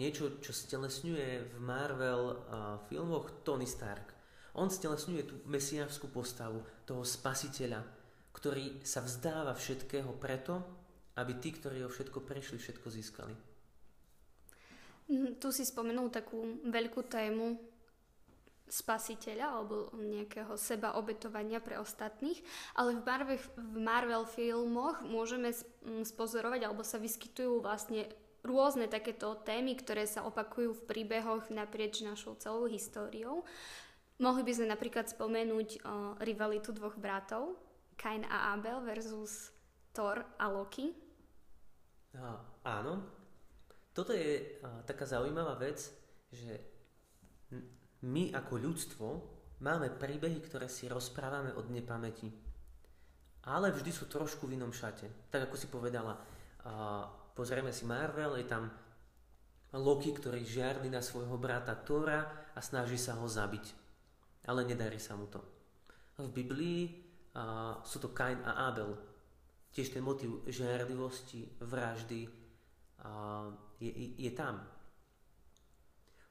niečo, 0.00 0.40
čo 0.40 0.52
stelesňuje 0.56 1.52
v 1.52 1.56
Marvel 1.60 2.22
uh, 2.32 2.36
filmoch 2.88 3.44
Tony 3.44 3.68
Stark. 3.68 4.16
On 4.56 4.66
stelesňuje 4.66 5.22
tú 5.28 5.34
mesiářskú 5.46 6.08
postavu, 6.10 6.64
toho 6.88 7.04
spasiteľa, 7.04 7.84
ktorý 8.32 8.82
sa 8.82 9.04
vzdáva 9.04 9.52
všetkého 9.54 10.10
preto, 10.16 10.58
aby 11.20 11.36
tí, 11.36 11.52
ktorí 11.52 11.84
o 11.84 11.92
všetko 11.92 12.24
prešli, 12.24 12.56
všetko 12.56 12.86
získali. 12.88 13.34
Mm, 15.10 15.36
tu 15.36 15.52
si 15.52 15.68
spomenul 15.68 16.08
takú 16.08 16.64
veľkú 16.64 17.04
tému 17.06 17.60
spasiteľa 18.70 19.46
alebo 19.50 19.90
nejakého 19.98 20.54
seba 20.54 20.94
obetovania 20.94 21.58
pre 21.58 21.76
ostatných, 21.82 22.38
ale 22.78 22.94
v 22.94 23.02
Marvel, 23.02 23.38
v 23.58 23.78
Marvel 23.82 24.24
filmoch 24.30 25.02
môžeme 25.02 25.50
spozorovať 26.06 26.70
alebo 26.70 26.86
sa 26.86 27.02
vyskytujú 27.02 27.58
vlastne 27.58 28.06
rôzne 28.40 28.88
takéto 28.88 29.36
témy, 29.44 29.76
ktoré 29.76 30.08
sa 30.08 30.24
opakujú 30.24 30.72
v 30.72 30.86
príbehoch 30.88 31.52
naprieč 31.52 32.00
našou 32.00 32.36
celou 32.40 32.64
históriou. 32.66 33.44
Mohli 34.20 34.42
by 34.44 34.52
sme 34.52 34.66
napríklad 34.68 35.08
spomenúť 35.08 35.68
o, 35.80 35.80
rivalitu 36.20 36.76
dvoch 36.76 36.96
bratov, 37.00 37.56
Kain 37.96 38.24
a 38.28 38.52
Abel 38.52 38.80
versus 38.84 39.52
Thor 39.96 40.24
a 40.36 40.46
Loki. 40.52 40.92
A, 42.16 42.36
áno, 42.64 43.00
toto 43.96 44.12
je 44.12 44.60
a, 44.60 44.84
taká 44.84 45.08
zaujímavá 45.08 45.56
vec, 45.56 45.88
že 46.28 46.52
my 48.04 48.32
ako 48.32 48.54
ľudstvo 48.60 49.06
máme 49.64 49.92
príbehy, 49.96 50.40
ktoré 50.44 50.68
si 50.68 50.88
rozprávame 50.88 51.52
od 51.56 51.68
nepamäti. 51.72 52.28
Ale 53.48 53.72
vždy 53.72 53.88
sú 53.88 54.04
trošku 54.04 54.44
v 54.44 54.60
inom 54.60 54.72
šate. 54.72 55.32
Tak 55.32 55.48
ako 55.48 55.56
si 55.56 55.72
povedala, 55.72 56.20
a, 56.64 57.08
pozrieme 57.40 57.72
si 57.72 57.88
Marvel, 57.88 58.36
je 58.36 58.44
tam 58.44 58.68
Loki, 59.72 60.12
ktorý 60.12 60.44
žiarli 60.44 60.92
na 60.92 61.00
svojho 61.00 61.40
brata 61.40 61.72
Tora 61.72 62.52
a 62.52 62.60
snaží 62.60 63.00
sa 63.00 63.16
ho 63.16 63.24
zabiť. 63.24 63.64
Ale 64.44 64.68
nedarí 64.68 65.00
sa 65.00 65.16
mu 65.16 65.24
to. 65.24 65.40
V 66.20 66.28
Biblii 66.28 67.00
a, 67.32 67.80
sú 67.80 67.96
to 67.96 68.12
Kain 68.12 68.44
a 68.44 68.68
Abel. 68.68 68.92
Tiež 69.72 69.88
ten 69.88 70.04
motiv 70.04 70.44
žiarlivosti, 70.52 71.64
vraždy, 71.64 72.28
a, 73.08 73.48
je, 73.80 74.20
je 74.20 74.32
tam. 74.36 74.60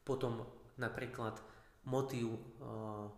Potom 0.05 0.45
napríklad 0.77 1.41
motív 1.89 2.37
uh, 2.37 3.09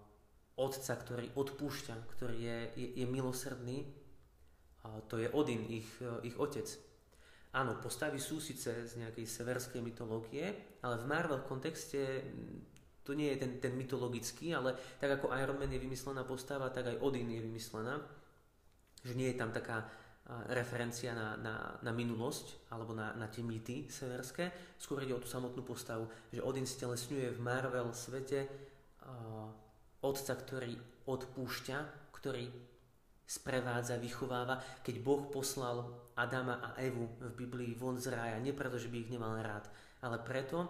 otca, 0.56 0.94
ktorý 0.96 1.36
odpúšťa, 1.36 1.96
ktorý 2.08 2.36
je, 2.40 2.58
je, 2.76 2.88
je 3.04 3.06
milosrdný, 3.08 3.84
uh, 3.84 5.00
to 5.12 5.20
je 5.20 5.28
Odin, 5.32 5.68
ich, 5.68 5.88
ich 6.24 6.36
otec. 6.40 6.91
Áno, 7.52 7.84
postavy 7.84 8.16
sú 8.16 8.40
síce 8.40 8.88
z 8.88 8.94
nejakej 8.96 9.28
severskej 9.28 9.84
mytológie, 9.84 10.80
ale 10.80 10.96
v 11.04 11.10
Marvel 11.10 11.44
kontexte 11.44 12.24
mm, 12.24 13.04
to 13.04 13.12
nie 13.12 13.36
je 13.36 13.44
ten, 13.44 13.52
ten 13.60 13.74
mytologický, 13.76 14.56
ale 14.56 14.72
tak 15.02 15.20
ako 15.20 15.36
Iron 15.36 15.60
Man 15.60 15.74
je 15.74 15.84
vymyslená 15.84 16.24
postava, 16.24 16.72
tak 16.72 16.88
aj 16.88 17.02
Odin 17.04 17.28
je 17.28 17.44
vymyslená. 17.44 18.00
Že 19.02 19.14
nie 19.18 19.34
je 19.34 19.40
tam 19.42 19.52
taká 19.52 19.90
referencia 20.48 21.12
na, 21.12 21.36
na, 21.36 21.56
na 21.82 21.92
minulosť 21.92 22.72
alebo 22.72 22.96
na, 22.96 23.12
na 23.18 23.28
tie 23.28 23.44
mýty 23.44 23.92
severské. 23.92 24.78
Skôr 24.80 25.04
ide 25.04 25.18
o 25.18 25.20
tú 25.20 25.28
samotnú 25.28 25.66
postavu, 25.66 26.08
že 26.32 26.46
Odin 26.46 26.64
stelesňuje 26.64 27.36
v 27.36 27.40
Marvel 27.42 27.92
svete 27.92 28.48
uh, 28.48 29.50
otca, 30.00 30.34
ktorý 30.38 30.78
odpúšťa, 31.10 31.78
ktorý 32.16 32.48
sprevádza, 33.32 33.96
vychováva. 33.96 34.60
Keď 34.84 34.96
Boh 35.00 35.32
poslal 35.32 35.88
Adama 36.20 36.60
a 36.60 36.70
Evu 36.84 37.08
v 37.16 37.32
Biblii 37.32 37.72
von 37.80 37.96
z 37.96 38.12
rája, 38.12 38.36
nie 38.44 38.52
preto, 38.52 38.76
že 38.76 38.92
by 38.92 39.08
ich 39.08 39.14
nemal 39.16 39.40
rád, 39.40 39.72
ale 40.04 40.20
preto, 40.20 40.68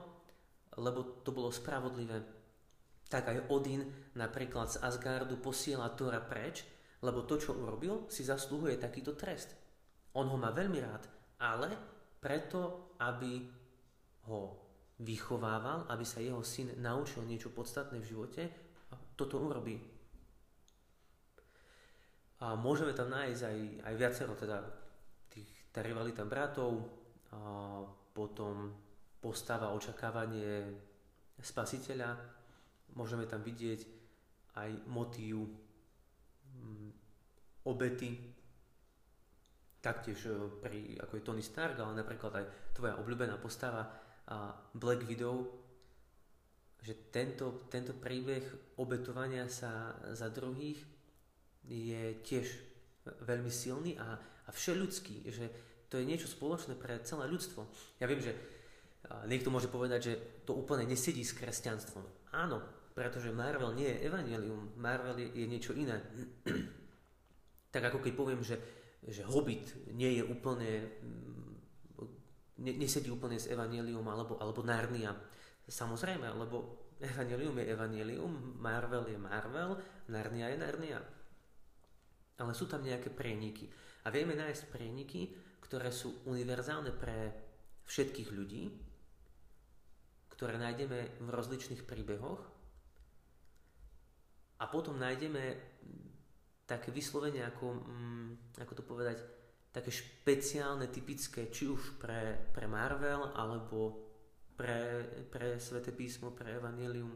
lebo 0.78 1.26
to 1.26 1.34
bolo 1.34 1.50
spravodlivé. 1.50 2.22
Tak 3.10 3.34
aj 3.34 3.50
Odin 3.50 4.14
napríklad 4.14 4.70
z 4.70 4.78
Asgardu 4.86 5.42
posiela 5.42 5.90
Tora 5.98 6.22
preč, 6.22 6.62
lebo 7.02 7.26
to, 7.26 7.42
čo 7.42 7.58
urobil, 7.58 8.06
si 8.14 8.22
zaslúhuje 8.22 8.78
takýto 8.78 9.18
trest. 9.18 9.58
On 10.14 10.30
ho 10.30 10.38
má 10.38 10.54
veľmi 10.54 10.80
rád, 10.80 11.10
ale 11.42 11.74
preto, 12.22 12.94
aby 13.02 13.50
ho 14.30 14.42
vychovával, 15.02 15.90
aby 15.90 16.06
sa 16.06 16.22
jeho 16.22 16.46
syn 16.46 16.78
naučil 16.78 17.26
niečo 17.26 17.50
podstatné 17.50 17.98
v 17.98 18.10
živote, 18.16 18.44
toto 19.18 19.42
urobí. 19.42 19.91
A 22.42 22.58
môžeme 22.58 22.94
tam 22.98 23.14
nájsť 23.14 23.42
aj, 23.46 23.58
aj 23.86 23.94
viacero 23.96 24.34
teda 24.34 24.66
tých, 25.30 25.50
tá 25.70 25.86
rivalita 25.86 26.26
bratov, 26.26 26.90
a 27.32 27.86
potom 28.12 28.76
postava, 29.22 29.72
očakávanie 29.72 30.68
spasiteľa, 31.40 32.18
môžeme 32.98 33.30
tam 33.30 33.46
vidieť 33.46 33.82
aj 34.58 34.72
motív 34.90 35.48
obety, 37.64 38.18
taktiež 39.82 40.20
e, 40.30 40.34
pri, 40.62 40.98
ako 41.02 41.14
je 41.18 41.26
Tony 41.26 41.44
Stark, 41.46 41.78
ale 41.78 41.98
napríklad 41.98 42.34
aj 42.38 42.46
tvoja 42.74 42.98
obľúbená 43.02 43.38
postava 43.38 43.86
a 44.30 44.54
Black 44.74 45.06
Widow, 45.06 45.46
že 46.82 47.14
tento, 47.14 47.70
tento 47.70 47.94
príbeh 47.94 48.78
obetovania 48.82 49.46
sa 49.46 49.94
za 50.14 50.34
druhých 50.34 50.82
je 51.66 52.18
tiež 52.26 52.48
veľmi 53.26 53.50
silný 53.50 53.98
a, 53.98 54.18
a 54.20 54.50
všeľudský, 54.50 55.30
že 55.30 55.46
to 55.92 56.00
je 56.00 56.08
niečo 56.08 56.32
spoločné 56.32 56.80
pre 56.80 57.02
celé 57.04 57.28
ľudstvo. 57.28 57.68
Ja 58.00 58.08
viem, 58.08 58.24
že 58.24 58.32
niekto 59.28 59.52
môže 59.52 59.68
povedať, 59.68 60.00
že 60.02 60.14
to 60.48 60.56
úplne 60.56 60.88
nesedí 60.88 61.26
s 61.26 61.36
kresťanstvom. 61.36 62.32
Áno, 62.32 62.64
pretože 62.96 63.34
Marvel 63.34 63.76
nie 63.76 63.90
je 63.90 64.08
evanelium, 64.08 64.72
Marvel 64.78 65.20
je, 65.20 65.28
je 65.36 65.46
niečo 65.48 65.74
iné. 65.76 66.00
Tak 67.72 67.88
ako 67.88 68.04
keď 68.04 68.14
poviem, 68.20 68.44
že, 68.44 68.60
že 69.00 69.24
Hobbit 69.24 69.96
nie 69.96 70.20
je 70.20 70.28
úplne, 70.28 70.92
mm, 70.92 71.56
ne, 72.68 72.74
nesedí 72.76 73.08
úplne 73.08 73.40
s 73.40 73.48
Evangelium 73.48 74.04
alebo, 74.12 74.36
alebo 74.44 74.60
Narnia. 74.60 75.16
Samozrejme, 75.72 76.36
lebo 76.36 76.92
Evangelium 77.00 77.56
je 77.64 77.72
Evangelium, 77.72 78.60
Marvel 78.60 79.08
je 79.08 79.16
Marvel, 79.16 79.80
Narnia 80.12 80.52
je 80.52 80.58
Narnia. 80.60 81.00
Ale 82.40 82.56
sú 82.56 82.70
tam 82.70 82.86
nejaké 82.86 83.12
prieniky. 83.12 83.68
A 84.06 84.14
vieme 84.14 84.38
nájsť 84.38 84.72
prieniky, 84.72 85.22
ktoré 85.62 85.92
sú 85.92 86.24
univerzálne 86.30 86.96
pre 86.96 87.32
všetkých 87.86 88.30
ľudí, 88.32 88.64
ktoré 90.32 90.58
nájdeme 90.58 91.22
v 91.22 91.28
rozličných 91.30 91.86
príbehoch 91.86 92.42
a 94.62 94.66
potom 94.70 94.98
nájdeme 94.98 95.58
také 96.66 96.94
vyslovenie, 96.94 97.42
ako, 97.46 97.66
mm, 97.82 98.58
ako 98.62 98.74
to 98.78 98.84
povedať, 98.86 99.18
také 99.74 99.90
špeciálne, 99.90 100.88
typické, 100.88 101.50
či 101.50 101.68
už 101.68 101.98
pre, 101.98 102.52
pre 102.54 102.68
Marvel, 102.68 103.34
alebo 103.34 104.04
pre, 104.54 105.04
pre 105.32 105.58
Svete 105.58 105.96
písmo, 105.96 106.36
pre 106.36 106.60
Evangelium. 106.60 107.16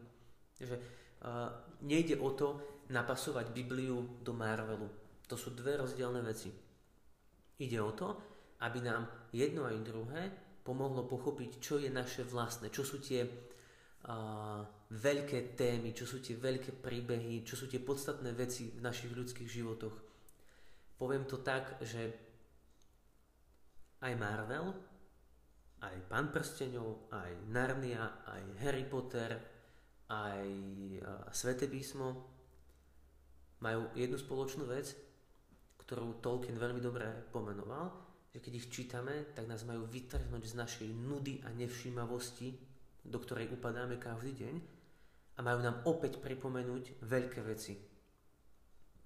Že 0.58 0.76
uh, 0.76 1.52
nejde 1.84 2.18
o 2.18 2.32
to 2.32 2.48
napasovať 2.90 3.52
Bibliu 3.52 4.24
do 4.24 4.32
Marvelu. 4.34 4.88
To 5.26 5.36
sú 5.36 5.54
dve 5.58 5.82
rozdielne 5.82 6.22
veci. 6.22 6.54
Ide 7.62 7.80
o 7.82 7.92
to, 7.96 8.08
aby 8.62 8.80
nám 8.84 9.30
jedno 9.32 9.66
aj 9.66 9.78
druhé 9.86 10.24
pomohlo 10.66 11.06
pochopiť, 11.06 11.62
čo 11.62 11.78
je 11.78 11.90
naše 11.94 12.26
vlastné, 12.26 12.74
čo 12.74 12.82
sú 12.82 12.98
tie 12.98 13.22
uh, 13.22 14.62
veľké 14.90 15.54
témy, 15.54 15.94
čo 15.94 16.10
sú 16.10 16.20
tie 16.20 16.34
veľké 16.36 16.82
príbehy, 16.82 17.46
čo 17.46 17.54
sú 17.54 17.70
tie 17.70 17.82
podstatné 17.82 18.34
veci 18.34 18.74
v 18.74 18.82
našich 18.82 19.14
ľudských 19.14 19.50
životoch. 19.50 19.96
Poviem 20.98 21.30
to 21.30 21.42
tak, 21.46 21.78
že 21.86 22.02
aj 24.02 24.14
Marvel 24.18 24.74
aj 25.86 25.96
Pán 26.10 26.34
prstenov, 26.34 27.12
aj 27.14 27.32
Narnia, 27.52 28.26
aj 28.26 28.44
Harry 28.66 28.86
Potter, 28.88 29.38
aj 30.10 30.48
Svete 31.34 31.70
písmo 31.70 32.32
majú 33.62 33.90
jednu 33.98 34.18
spoločnú 34.18 34.70
vec, 34.70 34.94
ktorú 35.86 36.18
Tolkien 36.20 36.58
veľmi 36.58 36.82
dobre 36.82 37.06
pomenoval, 37.30 37.94
že 38.34 38.44
keď 38.44 38.54
ich 38.58 38.68
čítame, 38.74 39.32
tak 39.32 39.48
nás 39.48 39.64
majú 39.64 39.88
vytrhnúť 39.88 40.44
z 40.44 40.54
našej 40.60 40.90
nudy 40.92 41.40
a 41.46 41.54
nevšímavosti, 41.56 42.52
do 43.06 43.18
ktorej 43.22 43.54
upadáme 43.54 44.02
každý 44.02 44.34
deň 44.36 44.56
a 45.38 45.40
majú 45.46 45.60
nám 45.62 45.86
opäť 45.88 46.20
pripomenúť 46.20 47.06
veľké 47.06 47.40
veci, 47.46 47.78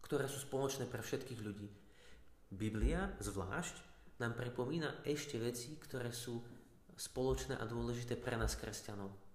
ktoré 0.02 0.26
sú 0.26 0.42
spoločné 0.42 0.88
pre 0.88 1.04
všetkých 1.04 1.42
ľudí. 1.46 1.70
Biblia 2.50 3.14
zvlášť 3.22 3.76
nám 4.24 4.34
pripomína 4.34 5.06
ešte 5.06 5.38
veci, 5.38 5.78
ktoré 5.78 6.10
sú 6.10 6.42
spoločné 6.98 7.60
a 7.60 7.70
dôležité 7.70 8.18
pre 8.18 8.34
nás 8.34 8.58
kresťanov. 8.58 9.29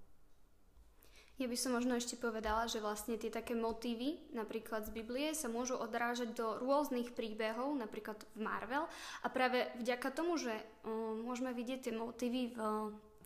Ja 1.35 1.51
by 1.51 1.59
som 1.59 1.75
možno 1.75 1.99
ešte 1.99 2.14
povedala, 2.14 2.70
že 2.70 2.79
vlastne 2.79 3.18
tie 3.18 3.27
také 3.27 3.59
motívy, 3.59 4.23
napríklad 4.38 4.87
z 4.87 4.94
Biblie, 4.94 5.35
sa 5.35 5.51
môžu 5.51 5.75
odrážať 5.75 6.31
do 6.31 6.62
rôznych 6.62 7.11
príbehov, 7.11 7.75
napríklad 7.75 8.23
v 8.38 8.47
Marvel. 8.47 8.87
A 9.23 9.27
práve 9.27 9.66
vďaka 9.83 10.14
tomu, 10.14 10.38
že 10.38 10.55
um, 10.87 11.27
môžeme 11.27 11.51
vidieť 11.51 11.90
tie 11.90 11.94
motívy 11.94 12.55
v 12.55 12.62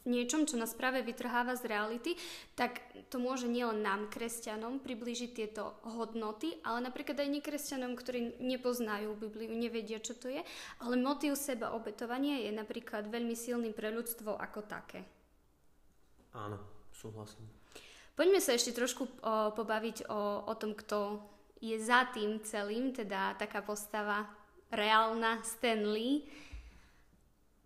niečom, 0.08 0.48
čo 0.48 0.56
nás 0.56 0.72
práve 0.72 1.04
vytrháva 1.04 1.52
z 1.52 1.68
reality, 1.68 2.16
tak 2.56 2.80
to 3.12 3.20
môže 3.20 3.44
nielen 3.44 3.84
nám, 3.84 4.08
kresťanom, 4.08 4.80
priblížiť 4.80 5.30
tieto 5.36 5.76
hodnoty, 5.84 6.56
ale 6.64 6.80
napríklad 6.80 7.20
aj 7.20 7.28
nekresťanom, 7.28 7.92
ktorí 7.92 8.40
nepoznajú 8.40 9.20
Bibliu, 9.20 9.52
nevedia, 9.52 10.00
čo 10.00 10.16
to 10.16 10.32
je, 10.32 10.40
ale 10.80 10.94
motív 10.96 11.36
seba 11.36 11.76
obetovania 11.76 12.40
je 12.40 12.56
napríklad 12.56 13.04
veľmi 13.12 13.36
silný 13.36 13.76
pre 13.76 13.92
ľudstvo 13.92 14.32
ako 14.32 14.64
také. 14.64 15.04
Áno, 16.32 16.56
súhlasím. 16.94 17.57
Poďme 18.18 18.42
sa 18.42 18.58
ešte 18.58 18.74
trošku 18.74 19.06
o, 19.06 19.54
pobaviť 19.54 20.10
o, 20.10 20.50
o 20.50 20.54
tom, 20.58 20.74
kto 20.74 21.22
je 21.62 21.78
za 21.78 22.10
tým 22.10 22.42
celým, 22.42 22.90
teda 22.90 23.38
taká 23.38 23.62
postava 23.62 24.26
reálna 24.74 25.38
Stan 25.46 25.78
Lee, 25.86 26.26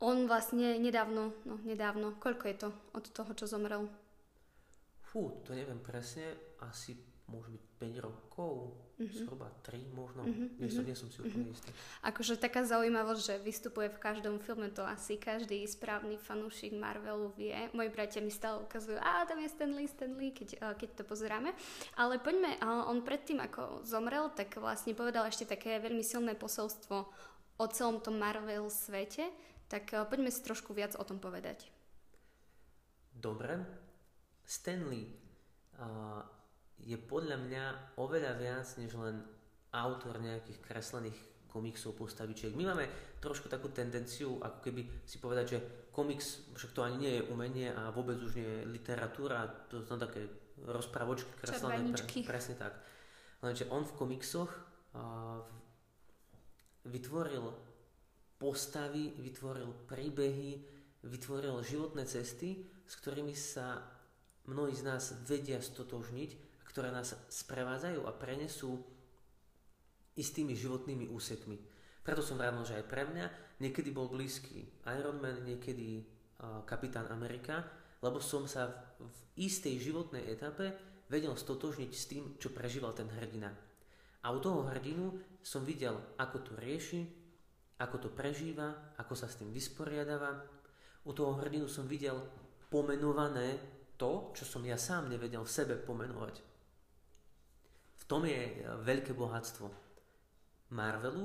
on 0.03 0.29
vlastne 0.29 0.77
nedávno, 0.77 1.33
no 1.49 1.57
nedávno, 1.65 2.21
koľko 2.21 2.45
je 2.53 2.57
to 2.59 2.69
od 2.93 3.05
toho, 3.17 3.33
čo 3.33 3.49
zomrel? 3.49 3.89
Fú, 5.01 5.41
to 5.41 5.57
neviem 5.57 5.81
presne, 5.81 6.37
asi 6.61 7.01
môže 7.33 7.49
byť 7.49 7.65
5 7.81 8.05
rokov, 8.05 8.77
mm-hmm. 9.01 9.17
zhruba 9.25 9.49
3 9.65 9.81
možno, 9.97 10.23
mm-hmm. 10.29 10.49
nie, 10.61 10.69
som, 10.69 10.85
nie 10.85 10.93
som 10.93 11.09
si 11.09 11.25
úplne 11.25 11.49
mm-hmm. 11.49 11.57
istý. 11.57 11.71
Akože 12.05 12.37
taká 12.37 12.69
zaujímavosť, 12.69 13.21
že 13.25 13.35
vystupuje 13.41 13.89
v 13.89 13.97
každom 13.97 14.37
filme, 14.45 14.69
to 14.69 14.85
asi 14.85 15.17
každý 15.17 15.65
správny 15.65 16.21
fanúšik 16.21 16.77
Marvelu 16.77 17.33
vie. 17.33 17.57
Moji 17.73 17.89
bratia 17.89 18.21
mi 18.21 18.29
stále 18.29 18.61
ukazujú, 18.61 19.01
a 19.01 19.25
tam 19.25 19.41
je 19.41 19.49
Stanley, 19.49 19.89
Stanley, 19.89 20.29
keď, 20.37 20.49
eh, 20.61 20.75
keď 20.77 20.89
to 21.01 21.05
pozeráme. 21.09 21.57
Ale 21.97 22.21
poďme, 22.21 22.61
eh, 22.61 22.63
on 22.63 23.01
predtým, 23.01 23.41
ako 23.41 23.83
zomrel, 23.89 24.29
tak 24.37 24.53
vlastne 24.61 24.93
povedal 24.93 25.25
ešte 25.25 25.49
také 25.49 25.81
veľmi 25.81 26.05
silné 26.05 26.37
posolstvo 26.37 26.97
o 27.57 27.67
celom 27.73 28.05
tom 28.05 28.21
Marvel 28.21 28.69
svete, 28.69 29.33
tak 29.73 29.89
eh, 29.97 30.05
poďme 30.05 30.29
si 30.29 30.45
trošku 30.45 30.77
viac 30.77 30.93
o 31.01 31.05
tom 31.09 31.17
povedať. 31.17 31.73
Dobre. 33.17 33.83
Stanley 34.43 35.07
uh, 35.79 36.22
je 36.83 36.99
podľa 36.99 37.39
mňa 37.39 37.65
oveľa 37.99 38.33
viac 38.39 38.67
než 38.79 38.95
len 38.99 39.23
autor 39.73 40.19
nejakých 40.19 40.59
kreslených 40.61 41.19
komiksov, 41.49 41.93
postavičiek. 41.97 42.57
My 42.57 42.73
máme 42.73 42.89
trošku 43.21 43.49
takú 43.49 43.69
tendenciu, 43.69 44.41
ako 44.41 44.59
keby 44.65 45.05
si 45.05 45.21
povedať, 45.21 45.47
že 45.47 45.59
komiks, 45.93 46.49
však 46.57 46.73
to 46.73 46.81
ani 46.81 46.97
nie 46.97 47.13
je 47.21 47.27
umenie 47.29 47.69
a 47.69 47.93
vôbec 47.93 48.17
už 48.17 48.41
nie 48.41 48.49
je 48.49 48.61
literatúra, 48.73 49.45
to 49.69 49.85
sú 49.85 50.01
také 50.01 50.25
rozpravočky 50.65 51.29
kreslené. 51.37 51.93
Pre, 51.93 52.25
presne 52.25 52.57
tak. 52.57 52.73
Lenže 53.45 53.69
on 53.69 53.85
v 53.85 53.97
komiksoch 53.99 54.49
uh, 54.49 55.45
vytvoril 56.89 57.45
postavy, 58.41 59.13
vytvoril 59.21 59.87
príbehy, 59.87 60.51
vytvoril 61.05 61.61
životné 61.61 62.09
cesty, 62.09 62.65
s 62.87 62.95
ktorými 62.99 63.37
sa 63.37 63.83
mnohí 64.49 64.75
z 64.75 64.83
nás 64.89 65.15
vedia 65.29 65.63
stotožniť, 65.63 66.52
ktoré 66.73 66.89
nás 66.89 67.13
sprevádzajú 67.29 68.09
a 68.09 68.17
prenesú 68.17 68.81
istými 70.17 70.57
životnými 70.57 71.13
úsekmi. 71.13 71.61
Preto 72.01 72.25
som 72.25 72.41
vravil, 72.41 72.65
že 72.65 72.81
aj 72.81 72.89
pre 72.89 73.05
mňa 73.07 73.27
niekedy 73.63 73.95
bol 73.95 74.11
blízky 74.11 74.67
Iron 74.91 75.21
Man, 75.23 75.45
niekedy 75.47 76.03
uh, 76.03 76.65
Kapitán 76.67 77.13
Amerika, 77.13 77.63
lebo 78.03 78.19
som 78.19 78.49
sa 78.51 78.67
v, 78.99 79.07
v 79.07 79.19
istej 79.47 79.79
životnej 79.79 80.27
etape 80.27 80.75
vedel 81.07 81.37
stotožniť 81.37 81.91
s 81.93 82.05
tým, 82.09 82.25
čo 82.41 82.51
prežíval 82.51 82.97
ten 82.97 83.07
hrdina. 83.07 83.53
A 84.25 84.33
u 84.33 84.41
toho 84.41 84.67
hrdinu 84.67 85.15
som 85.45 85.63
videl, 85.63 85.95
ako 86.19 86.41
to 86.41 86.53
rieši, 86.59 87.05
ako 87.79 88.09
to 88.09 88.09
prežíva, 88.11 88.95
ako 88.99 89.15
sa 89.15 89.27
s 89.27 89.39
tým 89.39 89.51
vysporiadáva. 89.51 90.41
U 91.05 91.11
toho 91.11 91.37
hrdinu 91.43 91.67
som 91.67 91.85
videl 91.85 92.19
pomenované 92.71 93.59
to, 93.99 94.31
čo 94.35 94.47
som 94.47 94.63
ja 94.65 94.79
sám 94.79 95.11
nevedel 95.11 95.43
v 95.43 95.55
sebe 95.55 95.75
pomenovať. 95.79 96.52
Tom 98.13 98.29
je 98.29 98.37
e, 98.37 98.53
veľké 98.85 99.17
bohatstvo 99.17 99.73
Marvelu 100.77 101.25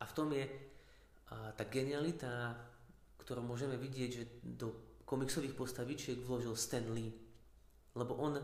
a 0.00 0.08
v 0.08 0.16
tom 0.16 0.32
je 0.32 0.72
tá 1.56 1.64
genialita, 1.68 2.52
ktorú 3.20 3.40
môžeme 3.40 3.76
vidieť, 3.80 4.10
že 4.12 4.24
do 4.40 5.00
komiksových 5.04 5.56
postavičiek 5.56 6.20
vložil 6.24 6.52
Stan 6.56 6.84
Lee. 6.92 7.12
Lebo 7.96 8.16
on 8.16 8.40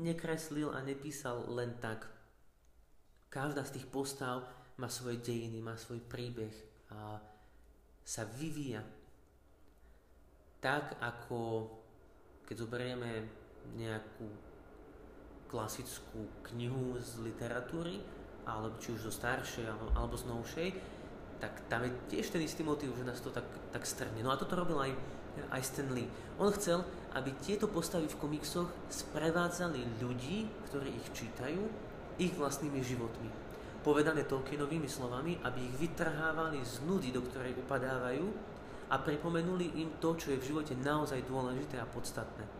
nekreslil 0.00 0.72
a 0.72 0.80
nepísal 0.80 1.44
len 1.52 1.76
tak. 1.80 2.08
Každá 3.28 3.64
z 3.64 3.80
tých 3.80 3.86
postav 3.88 4.44
má 4.80 4.88
svoje 4.88 5.20
dejiny, 5.20 5.60
má 5.60 5.76
svoj 5.76 6.00
príbeh 6.04 6.52
a 6.90 7.20
sa 8.04 8.24
vyvíja. 8.24 8.82
Tak 10.60 11.00
ako 11.00 11.68
keď 12.44 12.56
zoberieme 12.56 13.10
nejakú 13.76 14.49
klasickú 15.50 16.30
knihu 16.54 16.94
z 17.02 17.26
literatúry, 17.26 17.98
alebo 18.46 18.78
či 18.78 18.94
už 18.94 19.10
zo 19.10 19.12
staršej 19.12 19.66
alebo 19.98 20.14
z 20.14 20.24
novšej, 20.30 20.68
tak 21.42 21.52
tam 21.66 21.82
je 21.84 21.90
tiež 22.12 22.30
ten 22.30 22.42
istý 22.46 22.62
motiv, 22.62 22.94
že 22.94 23.02
nás 23.02 23.18
to 23.18 23.34
tak, 23.34 23.44
tak 23.74 23.82
strne. 23.82 24.22
No 24.22 24.30
a 24.30 24.38
toto 24.38 24.54
robil 24.54 24.78
aj, 24.78 24.92
aj 25.50 25.62
Stan 25.66 25.90
Lee. 25.90 26.08
On 26.38 26.52
chcel, 26.54 26.86
aby 27.18 27.34
tieto 27.42 27.66
postavy 27.66 28.06
v 28.06 28.20
komiksoch 28.20 28.70
sprevádzali 28.92 30.00
ľudí, 30.00 30.46
ktorí 30.70 30.94
ich 30.94 31.08
čítajú, 31.16 31.62
ich 32.20 32.32
vlastnými 32.36 32.80
životmi 32.84 33.50
povedané 33.80 34.28
Tolkienovými 34.28 34.88
slovami, 34.88 35.40
aby 35.40 35.60
ich 35.64 35.76
vytrhávali 35.80 36.60
z 36.60 36.84
nudy, 36.84 37.08
do 37.12 37.24
ktorej 37.24 37.56
upadávajú 37.64 38.26
a 38.92 39.00
pripomenuli 39.00 39.80
im 39.80 39.96
to, 39.96 40.12
čo 40.20 40.36
je 40.36 40.40
v 40.40 40.48
živote 40.52 40.76
naozaj 40.76 41.24
dôležité 41.24 41.80
a 41.80 41.88
podstatné. 41.88 42.59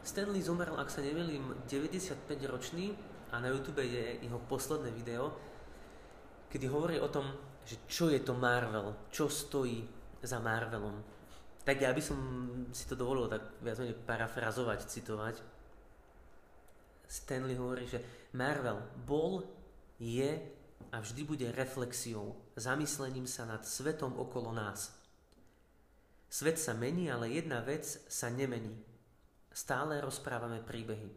Stanley 0.00 0.40
zomrel, 0.40 0.76
ak 0.80 0.88
sa 0.88 1.04
nemýlim, 1.04 1.54
95-ročný 1.68 2.96
a 3.30 3.38
na 3.38 3.52
YouTube 3.52 3.84
je 3.84 4.18
jeho 4.24 4.40
posledné 4.48 4.90
video, 4.96 5.36
kedy 6.48 6.66
hovorí 6.66 6.96
o 6.98 7.12
tom, 7.12 7.28
že 7.68 7.84
čo 7.86 8.08
je 8.08 8.18
to 8.24 8.32
Marvel, 8.34 8.96
čo 9.12 9.28
stojí 9.28 9.84
za 10.24 10.40
Marvelom. 10.40 11.04
Tak 11.62 11.76
ja 11.76 11.92
by 11.92 12.02
som 12.02 12.18
si 12.72 12.88
to 12.88 12.96
dovolil 12.96 13.28
tak 13.28 13.60
viac 13.60 13.76
menej 13.76 13.94
parafrazovať, 13.94 14.88
citovať. 14.88 15.36
Stanley 17.04 17.54
hovorí, 17.60 17.84
že 17.84 18.00
Marvel 18.32 18.80
bol, 19.04 19.44
je 20.00 20.40
a 20.90 20.96
vždy 20.98 21.22
bude 21.28 21.46
reflexiou, 21.52 22.34
zamyslením 22.56 23.28
sa 23.28 23.44
nad 23.44 23.62
svetom 23.68 24.16
okolo 24.16 24.50
nás. 24.50 24.96
Svet 26.30 26.56
sa 26.56 26.72
mení, 26.72 27.12
ale 27.12 27.30
jedna 27.30 27.60
vec 27.60 27.84
sa 27.84 28.32
nemení. 28.32 28.89
Stále 29.50 29.98
rozprávame 29.98 30.62
príbehy. 30.62 31.10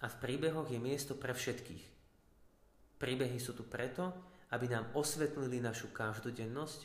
A 0.00 0.08
v 0.08 0.16
príbehoch 0.16 0.68
je 0.72 0.80
miesto 0.80 1.12
pre 1.12 1.36
všetkých. 1.36 1.84
Príbehy 2.96 3.36
sú 3.36 3.52
tu 3.52 3.68
preto, 3.68 4.12
aby 4.50 4.66
nám 4.72 4.88
osvetlili 4.96 5.60
našu 5.60 5.92
každodennosť, 5.92 6.80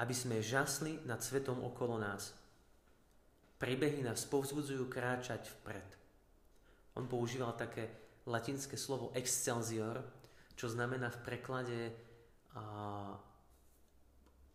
aby 0.00 0.14
sme 0.14 0.44
žasli 0.44 1.00
nad 1.08 1.24
svetom 1.24 1.64
okolo 1.64 1.96
nás. 1.96 2.36
Príbehy 3.56 4.04
nás 4.04 4.28
povzbudzujú 4.28 4.84
kráčať 4.92 5.48
vpred. 5.48 5.88
On 7.00 7.08
používal 7.08 7.56
také 7.56 7.88
latinské 8.28 8.76
slovo 8.76 9.12
excelsior, 9.16 10.04
čo 10.56 10.68
znamená 10.68 11.08
v 11.08 11.22
preklade 11.24 11.80
a, 12.52 13.16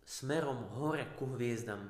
smerom 0.05 0.69
hore 0.77 1.05
ku 1.17 1.29
hviezdam. 1.33 1.89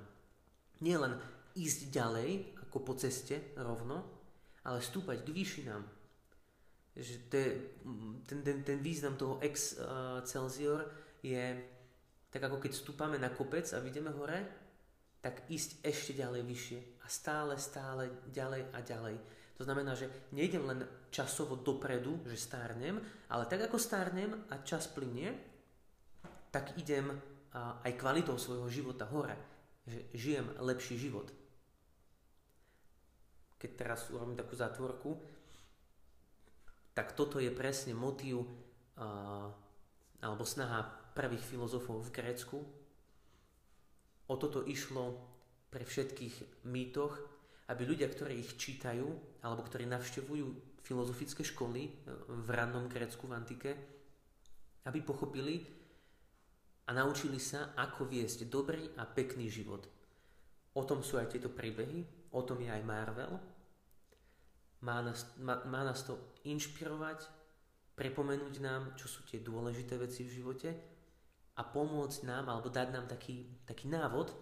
Nie 0.84 1.00
len 1.00 1.20
ísť 1.56 1.92
ďalej, 1.92 2.30
ako 2.72 2.80
po 2.88 2.96
ceste 2.96 3.52
rovno, 3.60 4.00
ale 4.64 4.80
stúpať 4.80 5.28
k 5.28 5.36
výšinám. 5.36 5.84
Že 6.96 7.16
to 7.28 7.36
je, 7.36 7.50
ten, 8.32 8.40
ten, 8.40 8.58
ten 8.64 8.80
význam 8.80 9.20
toho 9.20 9.44
excelsior 9.44 10.88
je 11.20 11.60
tak 12.32 12.48
ako 12.48 12.64
keď 12.64 12.72
stúpame 12.72 13.20
na 13.20 13.28
kopec 13.28 13.68
a 13.76 13.84
vidíme 13.84 14.16
hore, 14.16 14.40
tak 15.20 15.46
ísť 15.52 15.84
ešte 15.84 16.16
ďalej 16.16 16.42
vyššie 16.48 16.80
a 17.04 17.06
stále, 17.12 17.60
stále 17.60 18.08
ďalej 18.32 18.72
a 18.72 18.80
ďalej. 18.80 19.16
To 19.60 19.68
znamená, 19.68 19.94
že 19.94 20.32
nejdem 20.34 20.64
len 20.66 20.80
časovo 21.12 21.60
dopredu, 21.60 22.24
že 22.26 22.40
stárnem, 22.40 22.98
ale 23.30 23.46
tak 23.46 23.68
ako 23.68 23.78
stárnem 23.78 24.34
a 24.50 24.64
čas 24.64 24.88
plinie, 24.90 25.36
tak 26.50 26.74
idem 26.80 27.12
aj 27.84 28.00
kvalitou 28.00 28.40
svojho 28.40 28.72
života 28.72 29.06
hore. 29.12 29.36
Že 29.86 30.00
žijem 30.16 30.48
lepší 30.64 30.96
život. 30.98 31.30
Keď 33.62 33.72
teraz 33.78 34.10
urobím 34.10 34.34
takú 34.34 34.58
zátvorku, 34.58 35.14
tak 36.98 37.14
toto 37.14 37.38
je 37.38 37.54
presne 37.54 37.94
motív 37.94 38.50
alebo 40.22 40.44
snaha 40.46 40.82
prvých 41.14 41.46
filozofov 41.46 42.10
v 42.10 42.14
Grécku, 42.14 42.58
O 44.32 44.40
toto 44.40 44.64
išlo 44.64 45.20
pre 45.68 45.84
všetkých 45.84 46.64
mýtoch, 46.72 47.20
aby 47.68 47.84
ľudia, 47.84 48.08
ktorí 48.08 48.40
ich 48.40 48.56
čítajú, 48.56 49.04
alebo 49.44 49.68
ktorí 49.68 49.84
navštevujú 49.92 50.80
filozofické 50.88 51.44
školy 51.44 51.82
e, 51.84 51.92
v 52.32 52.48
rannom 52.48 52.88
Grécku 52.88 53.28
v 53.28 53.36
antike, 53.36 53.72
aby 54.88 55.00
pochopili 55.04 55.68
a 56.88 56.96
naučili 56.96 57.44
sa, 57.44 57.76
ako 57.76 58.08
viesť 58.08 58.48
dobrý 58.48 58.96
a 58.96 59.04
pekný 59.04 59.52
život. 59.52 59.84
O 60.80 60.84
tom 60.88 61.04
sú 61.04 61.20
aj 61.20 61.36
tieto 61.36 61.52
príbehy, 61.52 62.32
o 62.32 62.42
tom 62.48 62.64
je 62.64 62.72
aj 62.72 62.88
Marvel. 62.88 63.36
Má 64.82 65.02
nás, 65.02 65.30
má, 65.38 65.62
má 65.70 65.86
nás 65.86 66.02
to 66.02 66.18
inšpirovať, 66.46 67.22
pripomenúť 67.94 68.56
nám, 68.62 68.98
čo 68.98 69.06
sú 69.06 69.22
tie 69.30 69.38
dôležité 69.38 69.98
veci 70.02 70.26
v 70.26 70.42
živote 70.42 70.70
a 71.58 71.62
pomôcť 71.62 72.26
nám, 72.26 72.50
alebo 72.50 72.74
dať 72.74 72.88
nám 72.90 73.06
taký, 73.06 73.46
taký 73.70 73.86
návod, 73.92 74.34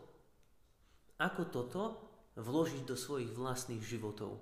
ako 1.20 1.42
toto 1.52 1.82
vložiť 2.40 2.88
do 2.88 2.96
svojich 2.96 3.36
vlastných 3.36 3.84
životov 3.84 4.40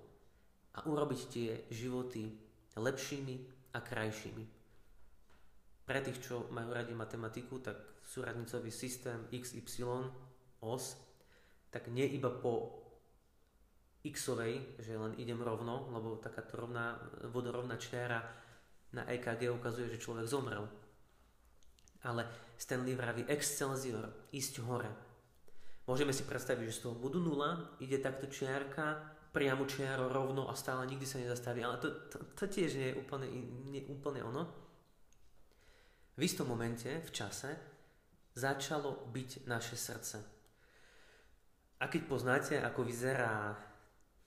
a 0.77 0.85
urobiť 0.85 1.21
tie 1.33 1.49
životy 1.73 2.29
lepšími 2.77 3.35
a 3.73 3.81
krajšími. 3.81 4.45
Pre 5.87 5.99
tých, 6.03 6.21
čo 6.21 6.45
majú 6.53 6.77
radi 6.77 6.93
matematiku, 6.93 7.57
tak 7.63 7.97
súradnicový 8.05 8.69
systém 8.69 9.25
XY, 9.33 10.13
os, 10.61 10.99
tak 11.73 11.89
nie 11.89 12.05
iba 12.05 12.29
po 12.29 12.86
xovej, 14.13 14.79
že 14.79 14.95
len 14.95 15.15
idem 15.17 15.39
rovno, 15.39 15.89
lebo 15.91 16.19
takáto 16.21 16.59
rovná, 16.59 16.99
vodorovná 17.31 17.75
čiara 17.79 18.21
na 18.93 19.03
EKG 19.07 19.51
ukazuje, 19.51 19.91
že 19.91 20.03
človek 20.03 20.27
zomrel 20.27 20.67
ale 22.07 22.27
Stanley 22.57 22.95
vraví 22.95 23.25
excelsior, 23.27 24.29
ísť 24.31 24.63
hore. 24.63 24.91
Môžeme 25.87 26.15
si 26.15 26.27
predstaviť, 26.27 26.67
že 26.67 26.77
z 26.77 26.83
toho 26.87 26.95
bodu 26.99 27.19
nula 27.19 27.75
ide 27.79 27.97
takto 27.97 28.27
čiarka, 28.27 29.15
priamo 29.31 29.67
čiaro 29.67 30.11
rovno 30.11 30.51
a 30.51 30.53
stále 30.55 30.87
nikdy 30.87 31.07
sa 31.07 31.19
nezastaví, 31.19 31.63
ale 31.63 31.79
to, 31.79 31.89
to, 32.11 32.17
to 32.35 32.45
tiež 32.47 32.75
nie 32.75 32.87
je 32.91 32.99
úplne, 32.99 33.27
nie 33.71 33.83
úplne 33.87 34.23
ono. 34.23 34.43
V 36.17 36.21
istom 36.25 36.49
momente, 36.49 36.89
v 36.89 37.11
čase, 37.13 37.53
začalo 38.33 39.07
byť 39.13 39.45
naše 39.45 39.77
srdce. 39.77 40.17
A 41.77 41.85
keď 41.85 42.01
poznáte, 42.09 42.55
ako 42.57 42.81
vyzerá 42.81 43.53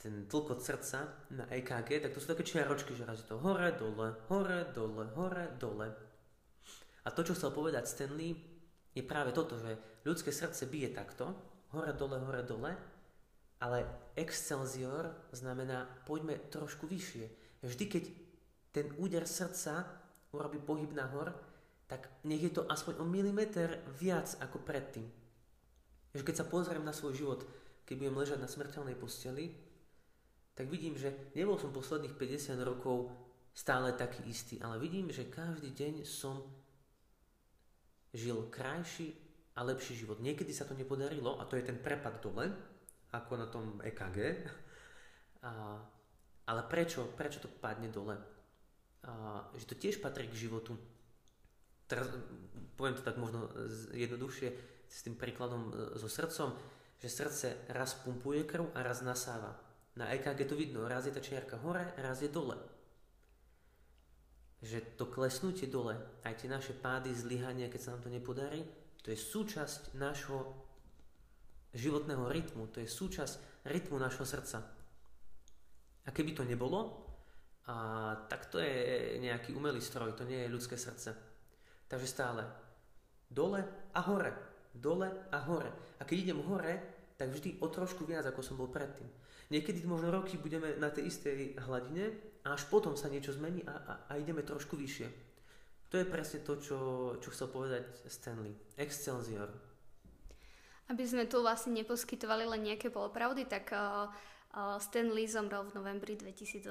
ten 0.01 0.25
tlkot 0.25 0.65
srdca 0.65 1.29
na 1.37 1.45
EKG, 1.53 2.01
tak 2.01 2.17
to 2.17 2.25
sú 2.25 2.33
také 2.33 2.41
čiaročky, 2.41 2.97
že 2.97 3.05
raz 3.05 3.21
to 3.29 3.37
hore, 3.37 3.69
dole, 3.77 4.17
hore, 4.33 4.65
dole, 4.73 5.05
hore, 5.13 5.53
dole. 5.61 5.93
A 7.05 7.09
to, 7.13 7.21
čo 7.21 7.37
chcel 7.37 7.53
povedať 7.53 7.85
Stanley, 7.85 8.33
je 8.97 9.05
práve 9.05 9.37
toto, 9.37 9.61
že 9.61 10.01
ľudské 10.09 10.33
srdce 10.33 10.65
bije 10.73 10.97
takto, 10.97 11.37
hore, 11.77 11.93
dole, 11.93 12.17
hore, 12.17 12.41
dole, 12.49 12.73
ale 13.61 13.85
excelsior 14.17 15.29
znamená 15.37 15.85
poďme 16.09 16.41
trošku 16.49 16.89
vyššie. 16.89 17.25
Vždy, 17.61 17.85
keď 17.85 18.05
ten 18.73 18.89
úder 18.97 19.29
srdca 19.29 19.85
urobí 20.33 20.57
pohyb 20.57 20.97
nahor, 20.97 21.37
tak 21.85 22.09
nech 22.25 22.41
je 22.41 22.57
to 22.57 22.65
aspoň 22.65 23.03
o 23.03 23.05
milimeter 23.05 23.85
viac 24.01 24.33
ako 24.41 24.65
predtým. 24.65 25.05
Že 26.17 26.25
keď 26.25 26.35
sa 26.41 26.49
pozriem 26.49 26.87
na 26.87 26.97
svoj 26.97 27.13
život, 27.19 27.41
keď 27.85 27.95
budem 28.01 28.17
ležať 28.17 28.39
na 28.41 28.49
smrteľnej 28.49 28.97
posteli, 28.97 29.70
tak 30.61 30.69
vidím, 30.69 30.93
že 30.93 31.33
nebol 31.33 31.57
som 31.57 31.73
posledných 31.73 32.21
50 32.21 32.61
rokov 32.61 33.09
stále 33.57 33.97
taký 33.97 34.29
istý, 34.29 34.61
ale 34.61 34.77
vidím, 34.77 35.09
že 35.09 35.33
každý 35.33 35.73
deň 35.73 36.05
som 36.05 36.45
žil 38.13 38.45
krajší 38.53 39.17
a 39.57 39.65
lepší 39.65 40.05
život. 40.05 40.21
Niekedy 40.21 40.53
sa 40.53 40.69
to 40.69 40.77
nepodarilo 40.77 41.41
a 41.41 41.49
to 41.49 41.57
je 41.57 41.65
ten 41.65 41.81
prepad 41.81 42.21
dole, 42.21 42.53
ako 43.09 43.33
na 43.41 43.49
tom 43.49 43.81
EKG. 43.81 44.19
A, 45.41 45.81
ale 46.53 46.69
prečo? 46.69 47.17
Prečo 47.17 47.41
to 47.41 47.49
padne 47.49 47.89
dole? 47.89 48.13
A, 49.09 49.41
že 49.57 49.65
to 49.65 49.73
tiež 49.73 50.05
patrí 50.05 50.29
k 50.29 50.37
životu. 50.37 50.77
Teraz 51.89 52.13
poviem 52.77 52.93
to 52.93 53.01
tak 53.01 53.17
možno 53.17 53.49
jednoduchšie 53.97 54.53
s 54.85 55.01
tým 55.01 55.17
príkladom 55.17 55.73
e, 55.73 55.97
so 55.97 56.13
srdcom, 56.13 56.53
že 57.01 57.09
srdce 57.09 57.73
raz 57.73 57.97
pumpuje 58.05 58.45
krv 58.45 58.69
a 58.77 58.85
raz 58.85 59.01
nasáva. 59.01 59.70
Na 59.99 60.13
EKG 60.15 60.47
to 60.47 60.55
vidno, 60.55 60.87
raz 60.87 61.07
je 61.07 61.15
tá 61.15 61.19
čiarka 61.19 61.59
hore, 61.59 61.83
raz 61.99 62.23
je 62.23 62.31
dole 62.31 62.55
že 64.61 64.81
to 65.01 65.09
klesnutie 65.09 65.73
dole, 65.73 65.97
aj 66.21 66.45
tie 66.45 66.49
naše 66.53 66.77
pády, 66.77 67.17
zlyhania, 67.17 67.73
keď 67.73 67.81
sa 67.81 67.91
nám 67.97 68.05
to 68.05 68.13
nepodarí, 68.13 68.61
to 69.01 69.09
je 69.09 69.17
súčasť 69.17 69.97
nášho 69.97 70.53
životného 71.73 72.29
rytmu, 72.29 72.69
to 72.69 72.85
je 72.85 72.89
súčasť 72.89 73.65
rytmu 73.65 73.97
nášho 73.97 74.29
srdca. 74.29 74.61
A 76.05 76.09
keby 76.13 76.37
to 76.37 76.45
nebolo, 76.45 77.09
a, 77.73 78.17
tak 78.29 78.53
to 78.53 78.61
je 78.61 79.17
nejaký 79.25 79.57
umelý 79.57 79.81
stroj, 79.81 80.13
to 80.13 80.29
nie 80.29 80.45
je 80.45 80.53
ľudské 80.53 80.77
srdce. 80.77 81.17
Takže 81.89 82.07
stále 82.07 82.45
dole 83.33 83.65
a 83.97 84.01
hore, 84.05 84.33
dole 84.77 85.09
a 85.33 85.39
hore. 85.49 85.97
A 85.97 86.05
keď 86.05 86.17
idem 86.29 86.45
hore, 86.45 86.75
tak 87.17 87.33
vždy 87.33 87.65
o 87.65 87.67
trošku 87.73 88.05
viac, 88.05 88.29
ako 88.29 88.45
som 88.45 88.61
bol 88.61 88.69
predtým. 88.69 89.09
Niekedy 89.51 89.83
možno 89.83 90.15
roky 90.15 90.39
budeme 90.39 90.79
na 90.79 90.95
tej 90.95 91.11
istej 91.11 91.59
hladine 91.67 92.15
a 92.47 92.55
až 92.55 92.71
potom 92.71 92.95
sa 92.95 93.11
niečo 93.11 93.35
zmení 93.35 93.67
a, 93.67 93.75
a, 93.75 93.93
a 94.07 94.13
ideme 94.15 94.47
trošku 94.47 94.79
vyššie. 94.79 95.31
To 95.91 95.99
je 95.99 96.07
presne 96.07 96.47
to, 96.47 96.55
čo, 96.63 96.79
čo 97.19 97.29
chcel 97.35 97.51
povedať 97.51 97.83
Stanley. 98.07 98.55
Excelsior. 98.79 99.51
Aby 100.87 101.03
sme 101.03 101.27
tu 101.27 101.43
vlastne 101.43 101.75
neposkytovali 101.75 102.47
len 102.47 102.63
nejaké 102.63 102.95
polopravdy, 102.95 103.51
tak 103.51 103.75
uh, 103.75 104.07
uh, 104.55 104.79
Stanley 104.79 105.27
zomrel 105.27 105.67
v 105.67 105.75
novembri 105.75 106.15
2018. 106.15 106.71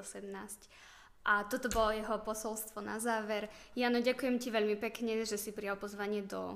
A 1.28 1.44
toto 1.52 1.68
bolo 1.68 1.92
jeho 1.92 2.16
posolstvo 2.24 2.80
na 2.80 2.96
záver. 2.96 3.52
Jano, 3.76 4.00
ďakujem 4.00 4.40
ti 4.40 4.56
veľmi 4.56 4.80
pekne, 4.80 5.20
že 5.28 5.36
si 5.36 5.52
prijal 5.52 5.76
pozvanie 5.76 6.24
do 6.24 6.56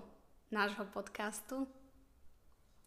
nášho 0.55 0.87
podcastu. 0.87 1.67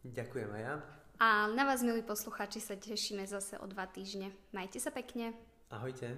Ďakujem 0.01 0.49
aj 0.57 0.61
ja. 0.65 0.96
A 1.19 1.47
na 1.49 1.65
vás, 1.65 1.81
milí 1.81 2.05
poslucháči, 2.05 2.61
sa 2.61 2.77
tešíme 2.77 3.25
zase 3.25 3.57
o 3.57 3.65
dva 3.65 3.89
týždne. 3.89 4.29
Majte 4.53 4.77
sa 4.77 4.93
pekne. 4.93 5.33
Ahojte. 5.73 6.13